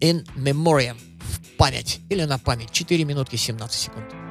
In 0.00 0.26
Memoriam. 0.36 0.96
В 1.20 1.58
память. 1.58 2.00
Или 2.08 2.24
на 2.24 2.38
память. 2.38 2.70
4 2.70 3.04
минутки 3.04 3.36
17 3.36 3.78
секунд. 3.78 4.25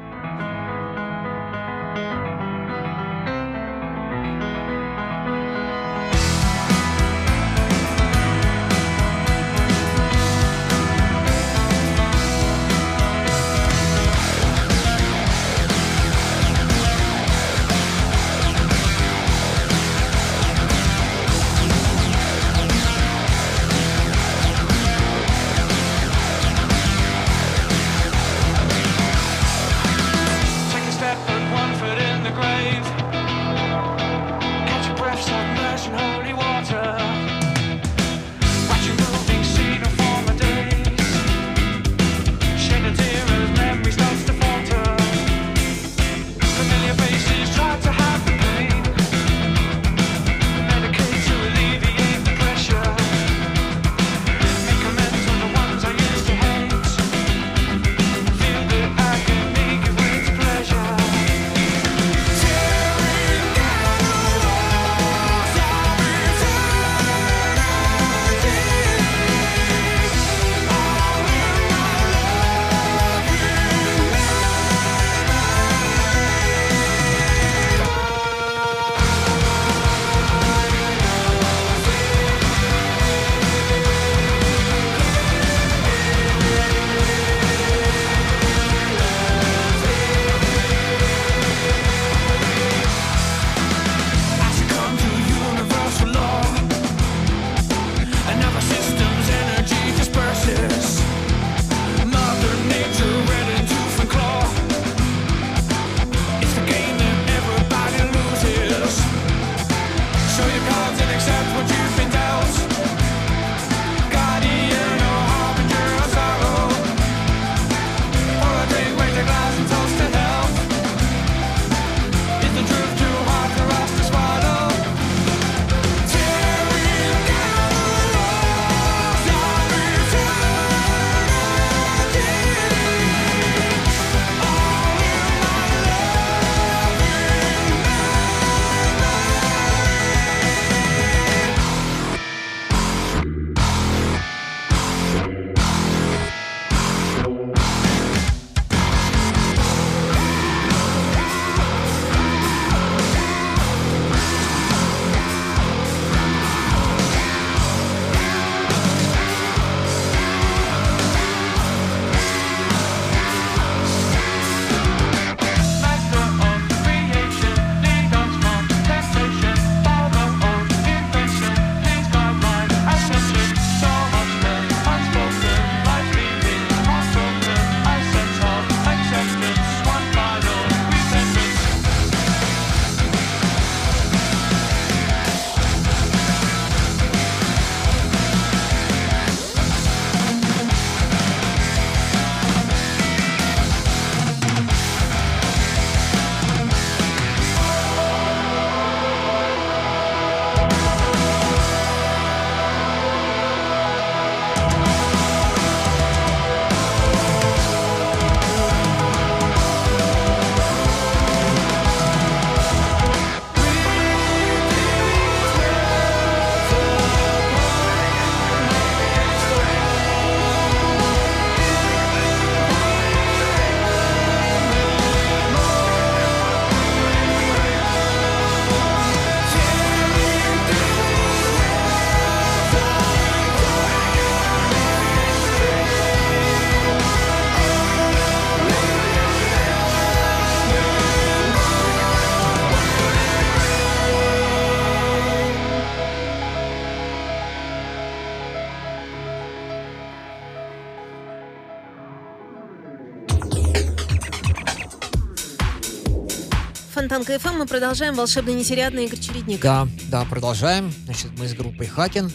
Фонтанка 257.26 257.40
FM. 257.40 257.58
Мы 257.58 257.66
продолжаем 257.66 258.16
волшебный 258.16 258.54
несерядный 258.54 259.06
Игорь 259.06 259.20
Чередник. 259.20 259.60
Да, 259.60 259.88
да, 260.10 260.26
продолжаем. 260.26 260.94
Значит, 261.06 261.32
мы 261.38 261.48
с 261.48 261.54
группой 261.54 261.88
Haken. 261.88 262.32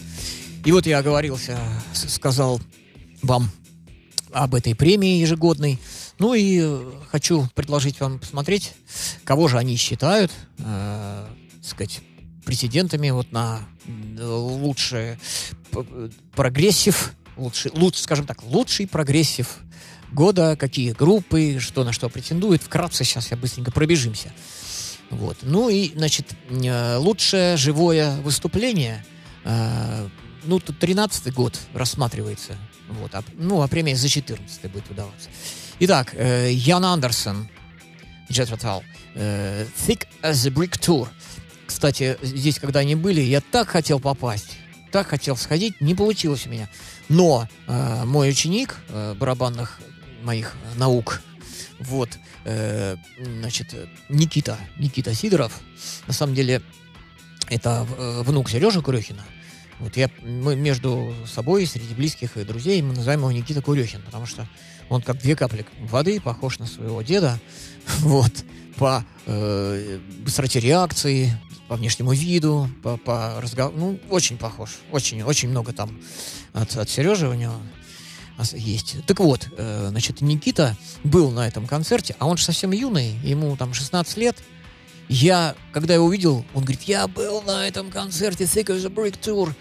И 0.65 0.71
вот 0.71 0.85
я 0.85 0.99
оговорился, 0.99 1.57
сказал 1.93 2.59
вам 3.21 3.49
об 4.31 4.55
этой 4.55 4.75
премии 4.75 5.19
ежегодной. 5.19 5.79
Ну 6.19 6.33
и 6.33 6.59
э, 6.61 6.91
хочу 7.09 7.47
предложить 7.55 7.99
вам 7.99 8.19
посмотреть, 8.19 8.73
кого 9.23 9.47
же 9.47 9.57
они 9.57 9.75
считают, 9.75 10.31
э, 10.59 11.27
сказать, 11.63 12.01
претендентами 12.45 13.09
вот 13.09 13.31
на 13.31 13.61
э, 13.85 14.23
лучший 14.23 15.17
progressive, 16.35 17.13
лучший, 17.37 17.71
лучше, 17.73 18.01
скажем 18.01 18.25
так, 18.25 18.43
лучший 18.43 18.87
progressive 18.87 19.57
года, 20.11 20.55
какие 20.57 20.91
группы, 20.91 21.57
что 21.59 21.83
на 21.83 21.93
что 21.93 22.09
претендует. 22.09 22.61
Вкратце 22.61 23.03
сейчас 23.03 23.31
я 23.31 23.37
быстренько 23.37 23.71
пробежимся. 23.71 24.33
Вот. 25.11 25.37
Ну 25.41 25.69
и, 25.69 25.91
значит, 25.95 26.33
э, 26.49 26.95
лучшее 26.97 27.57
живое 27.57 28.15
выступление, 28.21 29.05
э, 29.43 30.07
ну, 30.45 30.59
тут 30.59 30.81
13-й 30.81 31.31
год 31.31 31.59
рассматривается. 31.73 32.57
Вот. 32.89 33.13
А, 33.13 33.23
ну, 33.33 33.61
а 33.61 33.67
премия 33.67 33.95
за 33.95 34.09
14 34.09 34.71
будет 34.71 34.87
выдаваться. 34.89 35.29
Итак, 35.79 36.13
э, 36.13 36.51
Ян 36.51 36.85
Андерсон, 36.85 37.49
Jet 38.29 38.49
Fatal, 38.49 38.81
э, 39.15 39.65
Thick 39.87 40.07
as 40.21 40.47
a 40.47 40.49
Brick 40.49 40.79
Tour. 40.79 41.09
Кстати, 41.65 42.17
здесь, 42.21 42.59
когда 42.59 42.81
они 42.81 42.95
были, 42.95 43.21
я 43.21 43.41
так 43.41 43.69
хотел 43.69 43.99
попасть, 43.99 44.57
так 44.91 45.07
хотел 45.07 45.37
сходить, 45.37 45.79
не 45.81 45.95
получилось 45.95 46.45
у 46.47 46.49
меня. 46.49 46.69
Но 47.09 47.47
э, 47.67 48.05
мой 48.05 48.29
ученик 48.29 48.77
э, 48.89 49.15
барабанных 49.17 49.79
моих 50.23 50.53
наук, 50.75 51.21
вот, 51.81 52.09
э, 52.45 52.95
значит, 53.39 53.75
Никита, 54.09 54.57
Никита 54.77 55.13
Сидоров, 55.13 55.61
на 56.07 56.13
самом 56.13 56.35
деле, 56.35 56.61
это 57.49 57.85
э, 57.97 58.21
внук 58.23 58.49
Сережи 58.49 58.81
Курехина. 58.81 59.23
Вот 59.79 59.97
я, 59.97 60.09
мы 60.21 60.55
между 60.55 61.13
собой, 61.25 61.65
среди 61.65 61.93
близких 61.93 62.37
и 62.37 62.43
друзей, 62.43 62.81
мы 62.81 62.93
называем 62.93 63.21
его 63.21 63.31
Никита 63.31 63.61
Курехин, 63.61 64.01
потому 64.03 64.25
что 64.25 64.47
он 64.89 65.01
как 65.01 65.17
две 65.19 65.35
капли 65.35 65.65
воды, 65.79 66.21
похож 66.21 66.59
на 66.59 66.67
своего 66.67 67.01
деда, 67.01 67.39
вот, 67.99 68.31
по 68.77 69.03
э, 69.25 69.99
быстроте 70.19 70.59
реакции, 70.59 71.35
по 71.67 71.75
внешнему 71.75 72.13
виду, 72.13 72.69
по, 72.83 72.97
по 72.97 73.39
разговору, 73.41 73.75
ну, 73.77 73.99
очень 74.09 74.37
похож, 74.37 74.77
очень, 74.91 75.23
очень 75.23 75.49
много 75.49 75.73
там 75.73 75.99
от, 76.53 76.75
от 76.75 76.89
Сережи 76.89 77.27
у 77.27 77.33
него 77.33 77.55
есть. 78.53 78.97
Так 79.05 79.19
вот, 79.19 79.47
э, 79.57 79.87
значит, 79.89 80.21
Никита 80.21 80.75
был 81.03 81.31
на 81.31 81.47
этом 81.47 81.67
концерте, 81.67 82.15
а 82.19 82.27
он 82.27 82.37
же 82.37 82.43
совсем 82.43 82.71
юный, 82.71 83.15
ему 83.23 83.55
там 83.55 83.73
16 83.73 84.17
лет. 84.17 84.37
Я, 85.07 85.55
когда 85.73 85.93
его 85.93 86.05
увидел, 86.05 86.45
он 86.53 86.63
говорит, 86.63 86.83
я 86.83 87.07
был 87.07 87.41
на 87.41 87.67
этом 87.67 87.91
концерте 87.91 88.45
Thick 88.45 88.67
as 88.67 88.85
a 88.85 88.89
Brick 88.89 89.19
Tour. 89.19 89.53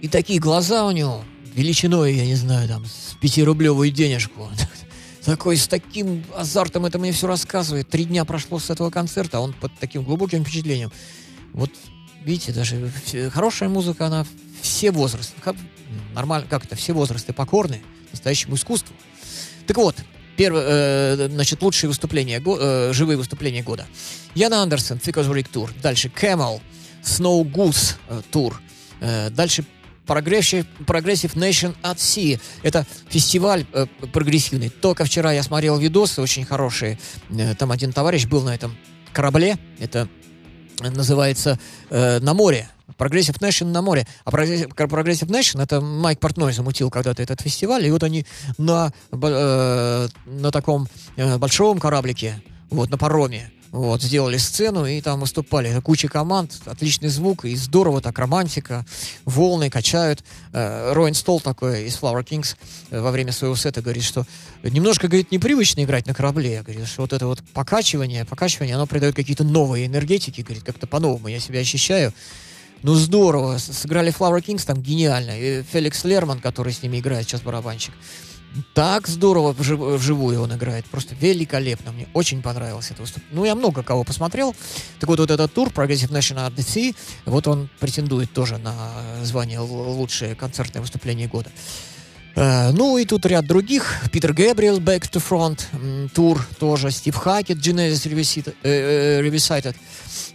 И 0.00 0.08
такие 0.08 0.38
глаза 0.38 0.86
у 0.86 0.92
него, 0.92 1.24
величиной, 1.54 2.14
я 2.14 2.24
не 2.24 2.36
знаю, 2.36 2.68
там, 2.68 2.84
с 2.86 3.16
пятирублевую 3.20 3.90
денежку. 3.90 4.48
Такой, 5.24 5.56
с 5.56 5.68
таким 5.68 6.24
азартом 6.34 6.86
это 6.86 6.98
мне 6.98 7.12
все 7.12 7.26
рассказывает. 7.26 7.88
Три 7.88 8.04
дня 8.04 8.24
прошло 8.24 8.58
с 8.58 8.70
этого 8.70 8.90
концерта, 8.90 9.38
а 9.38 9.40
он 9.40 9.52
под 9.52 9.72
таким 9.78 10.02
глубоким 10.02 10.44
впечатлением. 10.44 10.90
Вот, 11.52 11.70
видите, 12.24 12.52
даже 12.52 12.90
хорошая 13.32 13.68
музыка, 13.68 14.06
она 14.06 14.26
все 14.62 14.90
возрасты, 14.90 15.34
как, 15.40 15.56
нормально, 16.14 16.46
как 16.48 16.64
это, 16.64 16.76
все 16.76 16.92
возрасты 16.92 17.32
покорны 17.32 17.82
настоящему 18.12 18.56
искусству. 18.56 18.94
Так 19.66 19.76
вот, 19.76 19.96
первое, 20.36 20.64
э, 20.66 21.28
значит, 21.30 21.62
лучшие 21.62 21.88
выступления, 21.88 22.42
э, 22.44 22.92
живые 22.92 23.16
выступления 23.16 23.62
года. 23.62 23.86
Яна 24.34 24.62
Андерсон, 24.62 25.00
Цикозурик 25.00 25.48
тур. 25.48 25.72
Дальше 25.82 26.08
Camel, 26.08 26.60
Snow 27.02 27.42
Goose 27.44 27.96
э, 29.00 29.30
дальше 29.30 29.64
Progressive, 30.06 30.66
Progressive 30.86 31.34
Nation 31.34 31.76
at 31.82 31.96
Sea. 31.96 32.40
Это 32.62 32.84
фестиваль 33.08 33.64
э, 33.72 33.86
прогрессивный. 34.12 34.68
Только 34.68 35.04
вчера 35.04 35.32
я 35.32 35.42
смотрел 35.42 35.78
видосы 35.78 36.20
очень 36.20 36.44
хорошие. 36.44 36.98
Э, 37.30 37.54
там 37.54 37.70
один 37.70 37.92
товарищ 37.92 38.26
был 38.26 38.42
на 38.42 38.54
этом 38.54 38.76
корабле. 39.12 39.56
Это 39.78 40.08
называется 40.80 41.58
э, 41.90 42.18
«На 42.20 42.34
море». 42.34 42.68
Progressive 42.98 43.38
Nation 43.38 43.66
на 43.66 43.82
море. 43.82 44.06
А 44.24 44.30
Progressive 44.30 45.28
Nation 45.28 45.62
это 45.62 45.80
Майк 45.80 46.18
Портной 46.18 46.52
замутил 46.52 46.90
когда-то 46.90 47.22
этот 47.22 47.40
фестиваль. 47.40 47.86
И 47.86 47.90
вот 47.90 48.02
они 48.02 48.26
на, 48.58 48.92
э, 49.10 50.08
на 50.26 50.50
таком 50.50 50.88
э, 51.16 51.38
большом 51.38 51.78
кораблике, 51.78 52.42
вот, 52.68 52.90
на 52.90 52.98
пароме, 52.98 53.50
вот, 53.72 54.02
сделали 54.02 54.36
сцену 54.36 54.86
и 54.86 55.00
там 55.00 55.20
выступали. 55.20 55.78
Куча 55.80 56.08
команд, 56.08 56.58
отличный 56.66 57.08
звук, 57.08 57.44
и 57.44 57.54
здорово 57.54 58.00
так, 58.00 58.18
романтика, 58.18 58.84
волны 59.24 59.70
качают. 59.70 60.24
Э, 60.52 60.92
Роин 60.92 61.14
Стол 61.14 61.40
такой 61.40 61.84
из 61.84 61.96
Flower 61.96 62.24
Kings 62.24 62.56
э, 62.90 63.00
во 63.00 63.10
время 63.10 63.32
своего 63.32 63.54
сета 63.54 63.80
говорит, 63.80 64.02
что 64.02 64.26
немножко, 64.62 65.06
говорит, 65.06 65.30
непривычно 65.30 65.84
играть 65.84 66.06
на 66.06 66.14
корабле. 66.14 66.62
Говорит, 66.62 66.86
что 66.86 67.02
вот 67.02 67.12
это 67.12 67.26
вот 67.26 67.42
покачивание, 67.52 68.24
покачивание, 68.24 68.74
оно 68.74 68.86
придает 68.86 69.14
какие-то 69.14 69.44
новые 69.44 69.86
энергетики, 69.86 70.40
говорит, 70.40 70.64
как-то 70.64 70.86
по-новому 70.86 71.28
я 71.28 71.38
себя 71.38 71.60
ощущаю. 71.60 72.12
Ну, 72.82 72.94
здорово. 72.94 73.58
Сыграли 73.58 74.12
Flower 74.12 74.42
Kings 74.42 74.64
там 74.66 74.80
гениально. 74.80 75.38
И 75.38 75.62
Феликс 75.62 76.04
Лерман, 76.04 76.40
который 76.40 76.72
с 76.72 76.82
ними 76.82 76.98
играет 76.98 77.26
сейчас 77.28 77.42
барабанщик. 77.42 77.92
Так 78.74 79.06
здорово 79.08 79.52
вжив- 79.52 79.96
вживую 79.96 80.42
он 80.42 80.52
играет. 80.54 80.84
Просто 80.86 81.14
великолепно. 81.20 81.92
Мне 81.92 82.08
очень 82.14 82.42
понравилось 82.42 82.90
это 82.90 83.02
выступление. 83.02 83.34
Ну, 83.34 83.44
я 83.44 83.54
много 83.54 83.82
кого 83.82 84.02
посмотрел. 84.04 84.54
Так 84.98 85.08
вот, 85.08 85.20
вот 85.20 85.30
этот 85.30 85.52
тур 85.52 85.68
Progressive 85.68 86.10
National 86.10 86.48
at 86.50 86.54
the 86.56 86.94
вот 87.26 87.46
он 87.46 87.68
претендует 87.78 88.32
тоже 88.32 88.58
на 88.58 88.74
звание 89.22 89.60
лучшее 89.60 90.34
концертное 90.34 90.80
выступление 90.82 91.28
года. 91.28 91.50
Э, 92.34 92.70
Ну 92.72 92.98
и 92.98 93.04
тут 93.04 93.24
ряд 93.26 93.46
других. 93.46 94.02
Питер 94.10 94.32
Гэбриэл, 94.32 94.78
Back 94.80 95.02
to 95.10 95.22
Front, 95.22 96.08
тур 96.10 96.44
тоже. 96.58 96.90
Стив 96.90 97.14
Хакет, 97.14 97.58
Genesis 97.58 98.08
э, 98.46 98.52
э, 98.62 99.20
Revisited. 99.22 99.76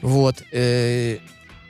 Вот. 0.01 0.41
э, 0.51 1.20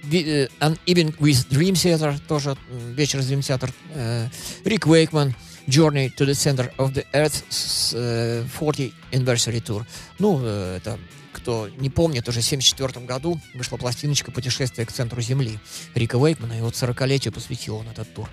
Ви- 0.03 0.23
э, 0.23 0.47
An 0.59 0.77
Evening 0.85 1.17
with 1.17 1.47
Dream 1.49 1.73
Theater, 1.73 2.19
тоже 2.27 2.55
вечер 2.95 3.21
с 3.23 3.31
Dream 3.31 3.39
Theater. 3.39 4.29
Рик 4.63 4.85
Уэйкман, 4.85 5.33
Journey 5.67 6.13
to 6.15 6.25
the 6.25 6.33
Center 6.33 6.71
of 6.77 6.93
the 6.93 7.05
Earth 7.13 7.43
с, 7.49 7.91
э, 7.95 8.45
40 8.59 8.93
Anniversary 9.11 9.61
Tour. 9.63 9.85
Ну, 10.19 10.39
э, 10.43 10.77
это 10.77 10.97
кто 11.33 11.67
не 11.77 11.89
помнит, 11.89 12.27
уже 12.29 12.39
в 12.39 12.43
1974 12.45 13.05
году 13.05 13.39
вышла 13.55 13.75
пластиночка 13.77 14.31
«Путешествие 14.31 14.85
к 14.87 14.91
центру 14.91 15.21
Земли» 15.21 15.59
Рика 15.93 16.15
Уэйкмана, 16.15 16.53
и 16.57 16.61
вот 16.61 16.75
40-летию 16.75 17.33
посвятил 17.33 17.75
он 17.75 17.89
этот 17.89 18.13
тур. 18.13 18.29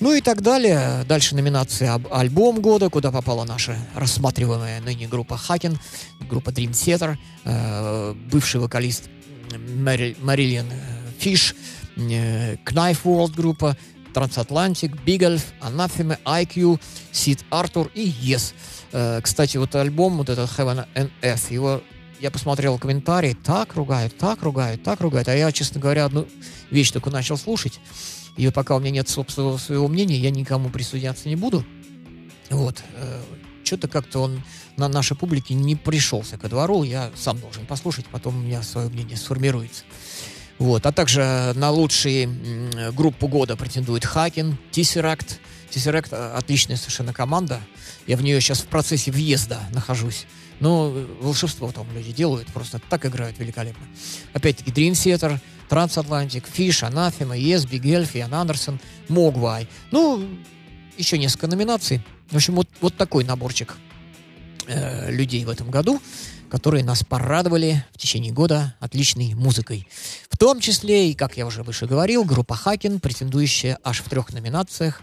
Ну 0.00 0.14
и 0.14 0.20
так 0.20 0.42
далее. 0.42 1.04
Дальше 1.08 1.34
номинация 1.34 1.92
об 1.94 2.12
альбом 2.12 2.60
года, 2.60 2.88
куда 2.88 3.10
попала 3.10 3.44
наша 3.44 3.76
рассматриваемая 3.94 4.80
ныне 4.80 5.08
группа 5.08 5.36
Хакин, 5.36 5.76
группа 6.20 6.50
Dream 6.50 6.70
Theater, 6.70 7.16
э, 7.44 8.14
бывший 8.30 8.60
вокалист 8.60 9.08
Мэри- 9.50 10.16
Марилиан 10.20 10.66
э, 10.70 10.74
Фиш, 11.18 11.56
Knife 11.96 13.02
World 13.02 13.34
группа, 13.34 13.76
Big 14.12 15.20
Elf, 15.20 15.42
Anathema, 15.60 16.18
IQ, 16.24 16.80
Сид 17.12 17.44
Артур 17.50 17.90
и 17.94 18.08
Yes. 18.08 18.54
Э, 18.92 19.20
Кстати, 19.22 19.56
вот 19.56 19.74
альбом, 19.74 20.18
вот 20.18 20.28
этот 20.28 20.50
Heaven 20.50 20.86
and 20.94 21.10
Earth, 21.22 21.52
его 21.52 21.82
я 22.20 22.30
посмотрел 22.30 22.78
комментарии, 22.78 23.36
так 23.44 23.74
ругают, 23.74 24.16
так 24.18 24.42
ругают, 24.42 24.82
так 24.82 25.00
ругают. 25.00 25.28
А 25.28 25.36
я, 25.36 25.52
честно 25.52 25.80
говоря, 25.80 26.06
одну 26.06 26.26
вещь 26.70 26.90
только 26.90 27.10
начал 27.10 27.36
слушать. 27.36 27.80
И 28.36 28.48
пока 28.50 28.76
у 28.76 28.80
меня 28.80 28.90
нет 28.90 29.08
собственного 29.08 29.56
своего 29.58 29.88
мнения, 29.88 30.16
я 30.16 30.30
никому 30.30 30.68
присоединяться 30.70 31.28
не 31.28 31.36
буду. 31.36 31.64
Вот. 32.50 32.82
Что-то 33.64 33.88
как-то 33.88 34.20
он 34.20 34.42
на 34.76 34.88
нашей 34.88 35.16
публике 35.16 35.54
не 35.54 35.76
пришелся 35.76 36.38
ко 36.38 36.48
двору. 36.48 36.82
Я 36.82 37.10
сам 37.16 37.38
должен 37.38 37.66
послушать, 37.66 38.06
потом 38.06 38.36
у 38.36 38.40
меня 38.40 38.62
свое 38.62 38.88
мнение 38.88 39.16
сформируется. 39.16 39.84
Вот. 40.58 40.86
А 40.86 40.92
также 40.92 41.52
на 41.54 41.70
лучшие 41.70 42.28
группу 42.92 43.28
года 43.28 43.56
претендует 43.56 44.04
Хакин, 44.04 44.58
Tesseract. 44.72 45.38
Tesseract 45.70 46.08
э, 46.12 46.32
отличная 46.36 46.76
совершенно 46.76 47.12
команда. 47.12 47.60
Я 48.06 48.16
в 48.16 48.22
нее 48.22 48.40
сейчас 48.40 48.60
в 48.60 48.66
процессе 48.66 49.10
въезда 49.10 49.60
нахожусь. 49.72 50.26
Но 50.60 50.90
э, 50.94 51.06
волшебство 51.20 51.70
там 51.72 51.86
люди 51.94 52.12
делают, 52.12 52.48
просто 52.48 52.80
так 52.88 53.04
играют 53.06 53.38
великолепно. 53.38 53.86
Опять-таки 54.32 54.70
Dream 54.70 54.92
Theater, 54.92 55.38
Transatlantic, 55.68 56.44
Fish, 56.52 56.88
Anathema, 56.88 57.38
Yes, 57.38 57.68
Big 57.68 57.82
Elf, 57.82 58.16
Иоанн 58.18 58.34
Андерсон, 58.34 58.80
Mogwai. 59.08 59.66
Ну, 59.90 60.26
еще 60.96 61.18
несколько 61.18 61.46
номинаций. 61.46 62.02
В 62.30 62.36
общем, 62.36 62.54
вот, 62.54 62.68
вот 62.80 62.96
такой 62.96 63.24
наборчик 63.24 63.76
э, 64.68 65.10
людей 65.10 65.44
в 65.44 65.50
этом 65.50 65.70
году, 65.70 66.00
которые 66.50 66.84
нас 66.84 67.02
порадовали 67.02 67.84
в 67.92 67.98
течение 67.98 68.32
года 68.32 68.74
отличной 68.80 69.34
музыкой. 69.34 69.88
В 70.30 70.38
том 70.38 70.60
числе, 70.60 71.10
и, 71.10 71.14
как 71.14 71.36
я 71.36 71.46
уже 71.46 71.62
выше 71.62 71.86
говорил, 71.86 72.24
группа 72.24 72.54
Хакин, 72.54 73.00
претендующая 73.00 73.78
аж 73.82 74.00
в 74.00 74.08
трех 74.08 74.32
номинациях 74.32 75.02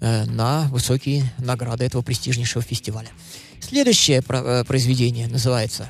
э, 0.00 0.24
на 0.26 0.68
высокие 0.68 1.24
награды 1.38 1.84
этого 1.84 2.02
престижнейшего 2.02 2.62
фестиваля. 2.62 3.08
Следующее 3.60 4.20
про- 4.22 4.42
э, 4.60 4.64
произведение 4.64 5.26
называется 5.28 5.88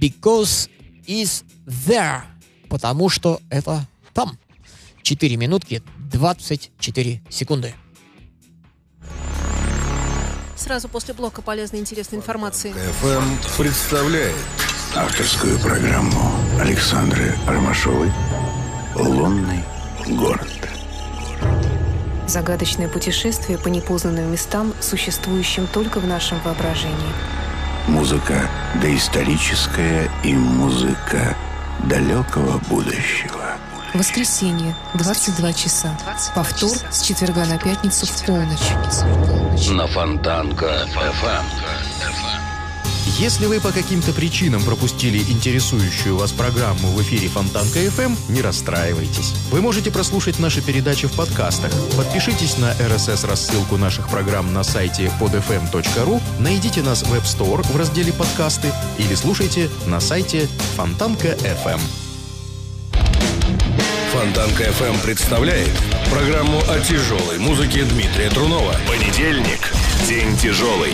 Because 0.00 0.68
is 1.06 1.44
there. 1.66 2.22
Потому 2.68 3.08
что 3.08 3.40
это 3.50 3.86
там. 4.12 4.38
4 5.02 5.36
минутки 5.36 5.82
24 6.10 7.22
секунды. 7.28 7.74
Сразу 10.64 10.88
после 10.88 11.12
блока 11.12 11.42
полезной 11.42 11.80
интересной 11.80 12.16
информации. 12.16 12.72
ФМ 12.72 13.62
представляет 13.62 14.34
Авторскую 14.96 15.58
программу 15.58 16.32
Александры 16.58 17.34
Ромашовой 17.46 18.10
«Лунный 18.94 19.62
город». 20.08 20.48
Загадочное 22.26 22.88
путешествие 22.88 23.58
по 23.58 23.68
непознанным 23.68 24.32
местам, 24.32 24.72
существующим 24.80 25.66
только 25.66 26.00
в 26.00 26.06
нашем 26.06 26.40
воображении. 26.40 27.12
Музыка 27.86 28.48
доисторическая 28.80 30.08
и 30.24 30.32
музыка 30.32 31.36
далекого 31.90 32.56
будущего. 32.70 33.43
Воскресенье, 33.94 34.74
22 34.94 35.52
часа. 35.52 35.96
Повтор 36.34 36.76
с 36.90 37.02
четверга 37.02 37.46
на 37.46 37.58
пятницу 37.58 38.06
в 38.06 38.26
полночь. 38.26 39.70
На 39.70 39.86
Фонтанка 39.86 40.86
ФМ. 40.88 41.44
Если 43.18 43.46
вы 43.46 43.60
по 43.60 43.70
каким-то 43.70 44.12
причинам 44.12 44.64
пропустили 44.64 45.18
интересующую 45.18 46.16
вас 46.16 46.32
программу 46.32 46.88
в 46.88 47.00
эфире 47.02 47.28
Фонтанка 47.28 47.78
FM, 47.78 48.16
не 48.30 48.42
расстраивайтесь. 48.42 49.32
Вы 49.52 49.60
можете 49.60 49.92
прослушать 49.92 50.40
наши 50.40 50.60
передачи 50.60 51.06
в 51.06 51.12
подкастах. 51.12 51.70
Подпишитесь 51.96 52.58
на 52.58 52.72
RSS-рассылку 52.72 53.76
наших 53.76 54.08
программ 54.08 54.52
на 54.52 54.64
сайте 54.64 55.12
podfm.ru, 55.20 56.20
найдите 56.40 56.82
нас 56.82 57.04
в 57.04 57.14
App 57.14 57.22
Store 57.22 57.62
в 57.62 57.76
разделе 57.76 58.12
«Подкасты» 58.12 58.72
или 58.98 59.14
слушайте 59.14 59.70
на 59.86 60.00
сайте 60.00 60.48
Фонтанка 60.74 61.28
FM. 61.28 61.80
Фонтанка 64.24 64.64
FM 64.64 65.02
представляет 65.02 65.70
программу 66.10 66.58
о 66.70 66.80
тяжелой 66.80 67.38
музыке 67.38 67.82
Дмитрия 67.82 68.30
Трунова. 68.30 68.74
Понедельник. 68.88 69.70
День 70.08 70.34
тяжелый. 70.38 70.92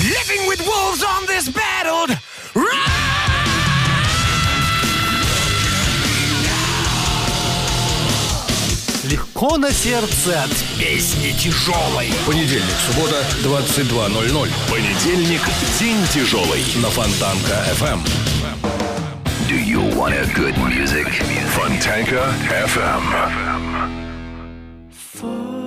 Living 0.00 0.44
with 0.48 0.60
wolves 0.66 1.04
on 1.04 1.24
this 1.28 1.48
battled 1.48 2.18
Легко 9.04 9.56
на 9.56 9.72
сердце 9.72 10.42
от 10.42 10.50
песни 10.80 11.30
тяжелой. 11.38 12.12
Понедельник, 12.26 12.74
суббота, 12.88 13.24
22.00. 13.44 14.50
Понедельник. 14.68 15.42
День 15.78 16.04
тяжелый. 16.12 16.64
На 16.82 16.90
Фонтанка 16.90 17.64
FM. 17.78 18.29
Do 19.50 19.60
you 19.60 19.80
want 19.98 20.14
a 20.14 20.32
good 20.32 20.56
music? 20.58 21.06
Fontanka 21.08 22.22
FM. 22.68 23.02
FM. 24.92 25.59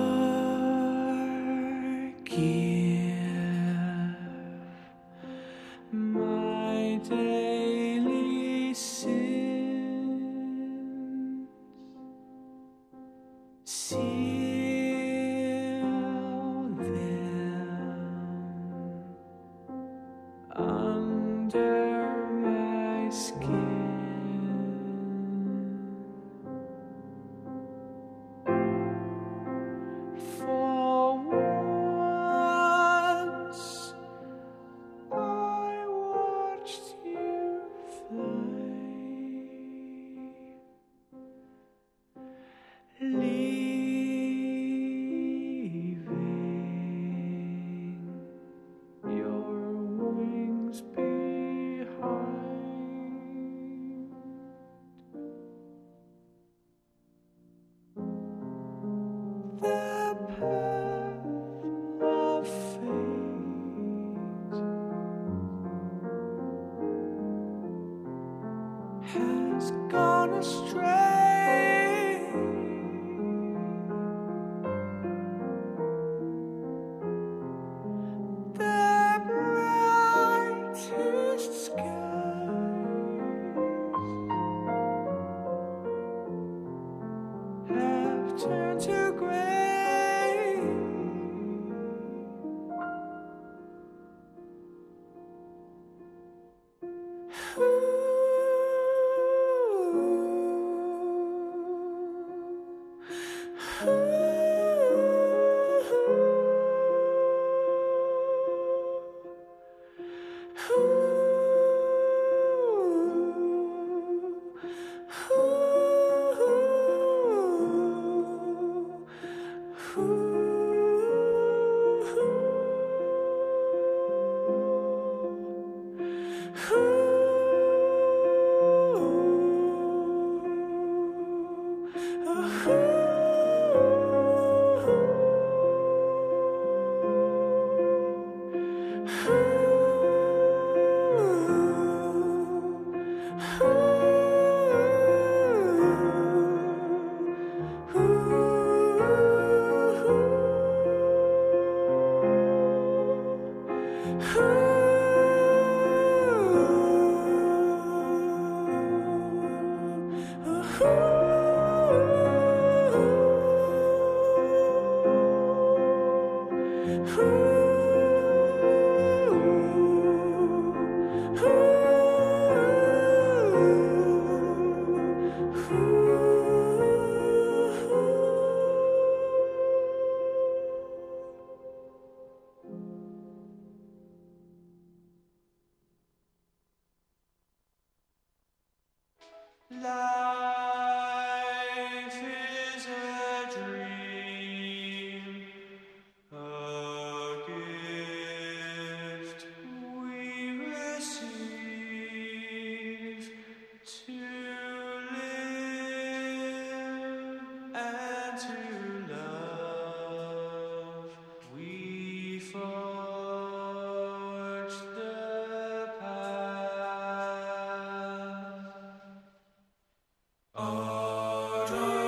Lord. 221.70 222.03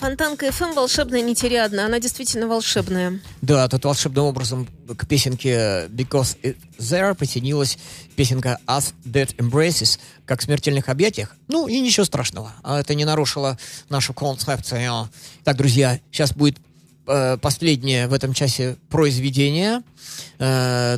Фонтанка 0.00 0.50
ФМ 0.50 0.72
волшебная 0.72 1.20
нетериадная. 1.20 1.84
Она 1.84 2.00
действительно 2.00 2.46
волшебная. 2.48 3.20
Да, 3.42 3.68
тут 3.68 3.84
волшебным 3.84 4.24
образом 4.24 4.66
к 4.96 5.06
песенке 5.06 5.88
Because 5.88 6.38
It's 6.42 6.56
There 6.78 7.14
присоединилась 7.14 7.76
песенка 8.16 8.58
As 8.66 8.94
Dead 9.04 9.36
Embraces, 9.36 9.98
как 10.24 10.40
в 10.40 10.44
смертельных 10.44 10.88
объятиях. 10.88 11.36
Ну, 11.48 11.68
и 11.68 11.78
ничего 11.80 12.06
страшного. 12.06 12.50
А 12.62 12.80
Это 12.80 12.94
не 12.94 13.04
нарушило 13.04 13.58
нашу 13.90 14.14
концепцию. 14.14 15.10
Так, 15.44 15.58
друзья, 15.58 16.00
сейчас 16.10 16.32
будет 16.32 16.56
э, 17.06 17.36
последнее 17.36 18.08
в 18.08 18.14
этом 18.14 18.32
часе 18.32 18.76
произведение. 18.88 19.82
Э, 20.38 20.96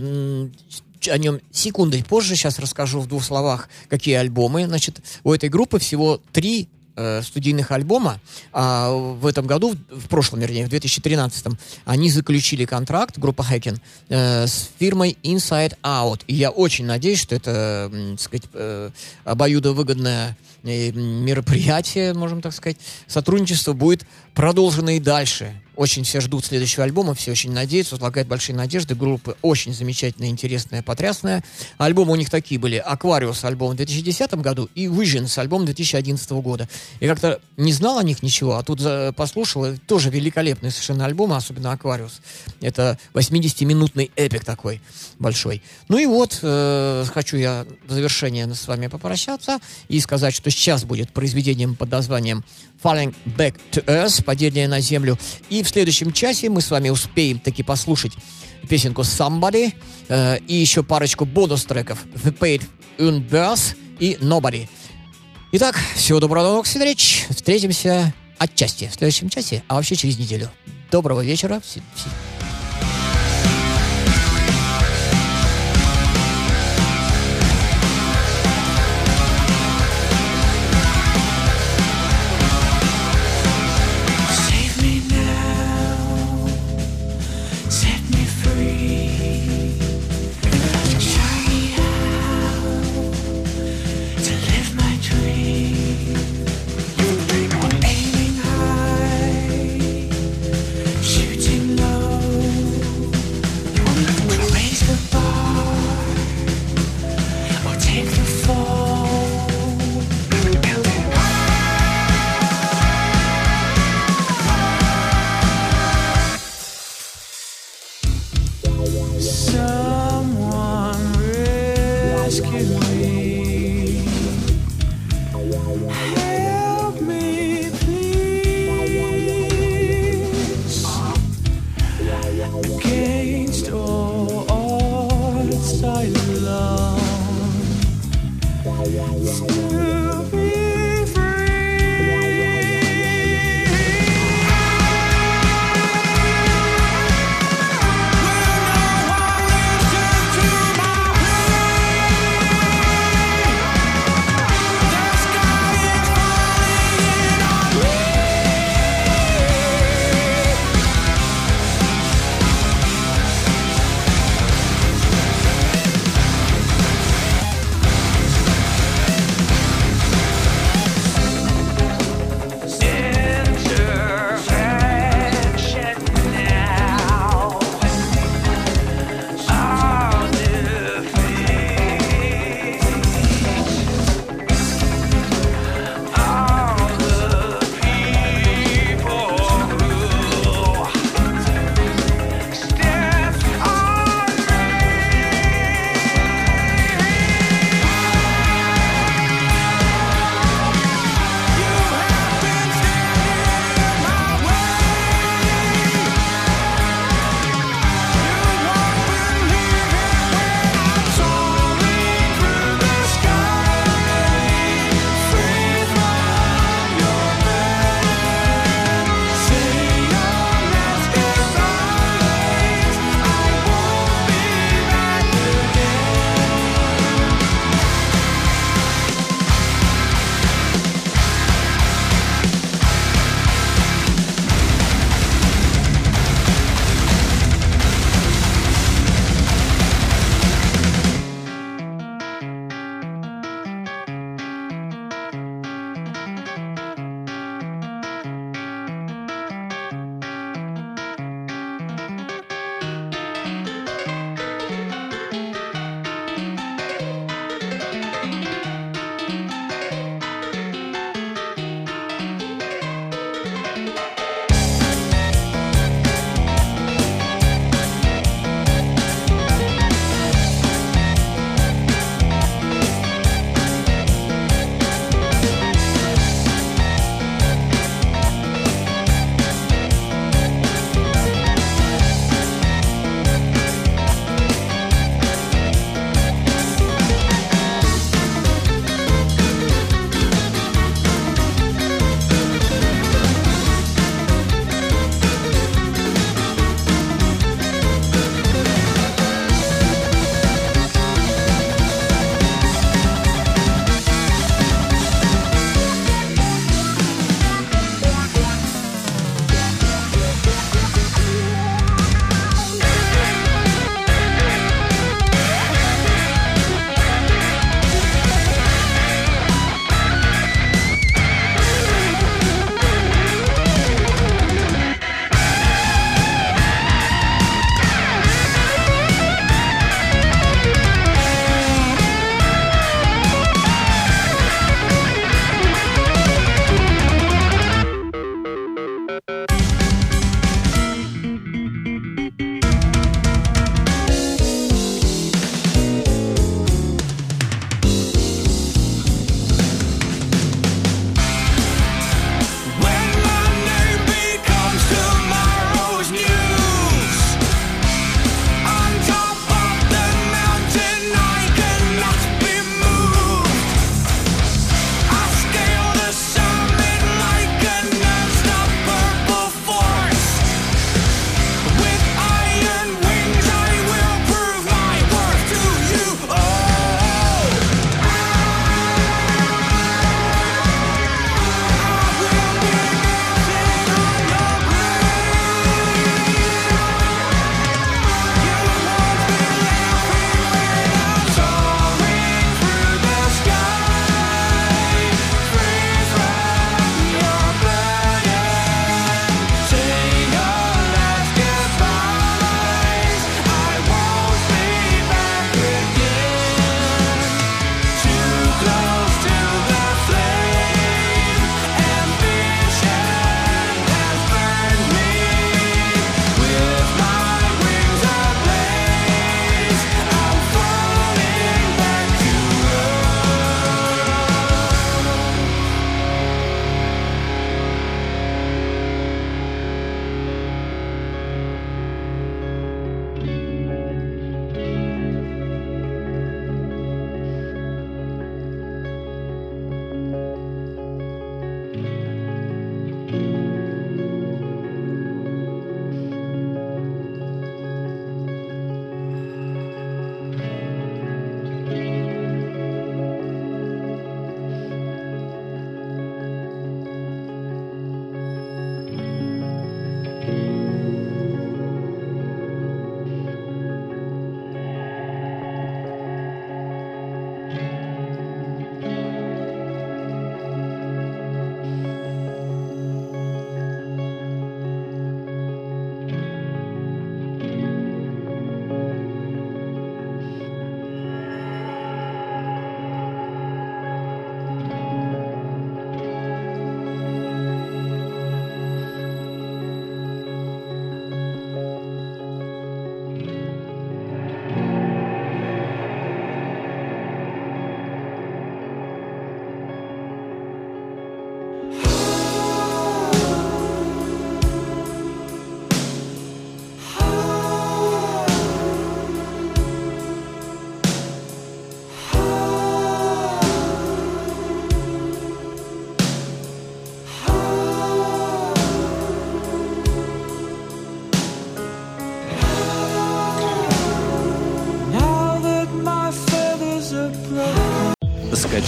о 1.08 1.18
нем 1.18 1.40
секундой 1.50 2.04
позже. 2.04 2.36
Сейчас 2.36 2.60
расскажу 2.60 3.00
в 3.00 3.08
двух 3.08 3.24
словах, 3.24 3.68
какие 3.88 4.14
альбомы. 4.14 4.66
Значит, 4.66 5.00
у 5.24 5.32
этой 5.32 5.48
группы 5.48 5.80
всего 5.80 6.20
три 6.32 6.68
э, 6.96 7.22
студийных 7.22 7.70
альбома. 7.70 8.20
А 8.52 8.90
в 8.90 9.26
этом 9.26 9.46
году, 9.46 9.74
в 9.90 10.08
прошлом, 10.08 10.40
вернее, 10.40 10.66
в 10.66 10.68
2013, 10.68 11.46
они 11.84 12.10
заключили 12.10 12.64
контракт, 12.64 13.18
группа 13.18 13.42
Хэкин, 13.42 13.80
э, 14.08 14.46
с 14.46 14.70
фирмой 14.78 15.16
Inside 15.22 15.76
Out. 15.82 16.22
И 16.26 16.34
я 16.34 16.50
очень 16.50 16.86
надеюсь, 16.86 17.20
что 17.20 17.34
это, 17.34 17.90
так 17.92 18.20
сказать, 18.20 18.48
э, 18.52 18.90
обоюдовыгодная 19.24 20.36
э, 20.62 20.90
мероприятие, 20.92 22.14
можем 22.14 22.40
так 22.40 22.52
сказать. 22.52 22.76
Сотрудничество 23.06 23.72
будет 23.72 24.04
продолжено 24.34 24.90
и 24.90 25.00
дальше. 25.00 25.54
Очень 25.82 26.04
все 26.04 26.20
ждут 26.20 26.44
следующего 26.44 26.84
альбома, 26.84 27.12
все 27.12 27.32
очень 27.32 27.50
надеются, 27.50 27.96
возлагают 27.96 28.28
большие 28.28 28.54
надежды. 28.54 28.94
Группа 28.94 29.36
очень 29.42 29.74
замечательная, 29.74 30.28
интересная, 30.28 30.80
потрясная. 30.80 31.42
Альбомы 31.76 32.12
у 32.12 32.14
них 32.14 32.30
такие 32.30 32.60
были. 32.60 32.76
«Аквариус» 32.76 33.42
альбом 33.42 33.72
в 33.72 33.74
2010 33.74 34.32
году 34.34 34.70
и 34.76 34.86
«Visions» 34.86 35.36
альбом 35.40 35.64
2011 35.64 36.30
года. 36.40 36.68
И 37.00 37.08
как-то 37.08 37.40
не 37.56 37.72
знал 37.72 37.98
о 37.98 38.04
них 38.04 38.22
ничего, 38.22 38.58
а 38.58 38.62
тут 38.62 38.78
за- 38.78 39.12
послушал. 39.16 39.76
Тоже 39.88 40.10
великолепные 40.10 40.70
совершенно 40.70 41.04
альбомы, 41.04 41.34
особенно 41.34 41.72
«Аквариус». 41.72 42.20
Это 42.60 42.96
80-минутный 43.12 44.12
эпик 44.14 44.44
такой 44.44 44.80
большой. 45.18 45.64
Ну 45.88 45.98
и 45.98 46.06
вот, 46.06 46.38
э, 46.42 47.04
хочу 47.12 47.36
я 47.38 47.66
в 47.88 47.92
завершение 47.92 48.54
с 48.54 48.68
вами 48.68 48.86
попрощаться 48.86 49.58
и 49.88 49.98
сказать, 49.98 50.32
что 50.32 50.48
сейчас 50.52 50.84
будет 50.84 51.12
произведением 51.12 51.74
под 51.74 51.90
названием 51.90 52.44
Falling 52.82 53.14
Back 53.36 53.54
to 53.70 53.84
Earth, 53.84 54.24
падение 54.24 54.68
на 54.68 54.80
землю. 54.80 55.18
И 55.50 55.62
в 55.62 55.68
следующем 55.68 56.12
часе 56.12 56.48
мы 56.48 56.60
с 56.60 56.70
вами 56.70 56.88
успеем 56.88 57.38
таки 57.38 57.62
послушать 57.62 58.12
песенку 58.68 59.02
Somebody 59.02 59.72
э, 60.08 60.38
и 60.46 60.54
еще 60.54 60.82
парочку 60.82 61.24
бонус-треков 61.24 62.04
The 62.24 62.36
Paid 62.36 62.62
Universe 62.98 63.76
и 63.98 64.14
Nobody. 64.20 64.68
Итак, 65.52 65.78
всего 65.96 66.20
доброго, 66.20 66.44
до 66.46 66.50
новых 66.52 66.66
встреч. 66.66 67.26
Встретимся 67.30 68.14
отчасти 68.38 68.88
в 68.88 68.94
следующем 68.94 69.28
часе, 69.28 69.62
а 69.68 69.74
вообще 69.74 69.96
через 69.96 70.18
неделю. 70.18 70.50
Доброго 70.90 71.22
вечера. 71.22 71.60
Все- 71.64 71.80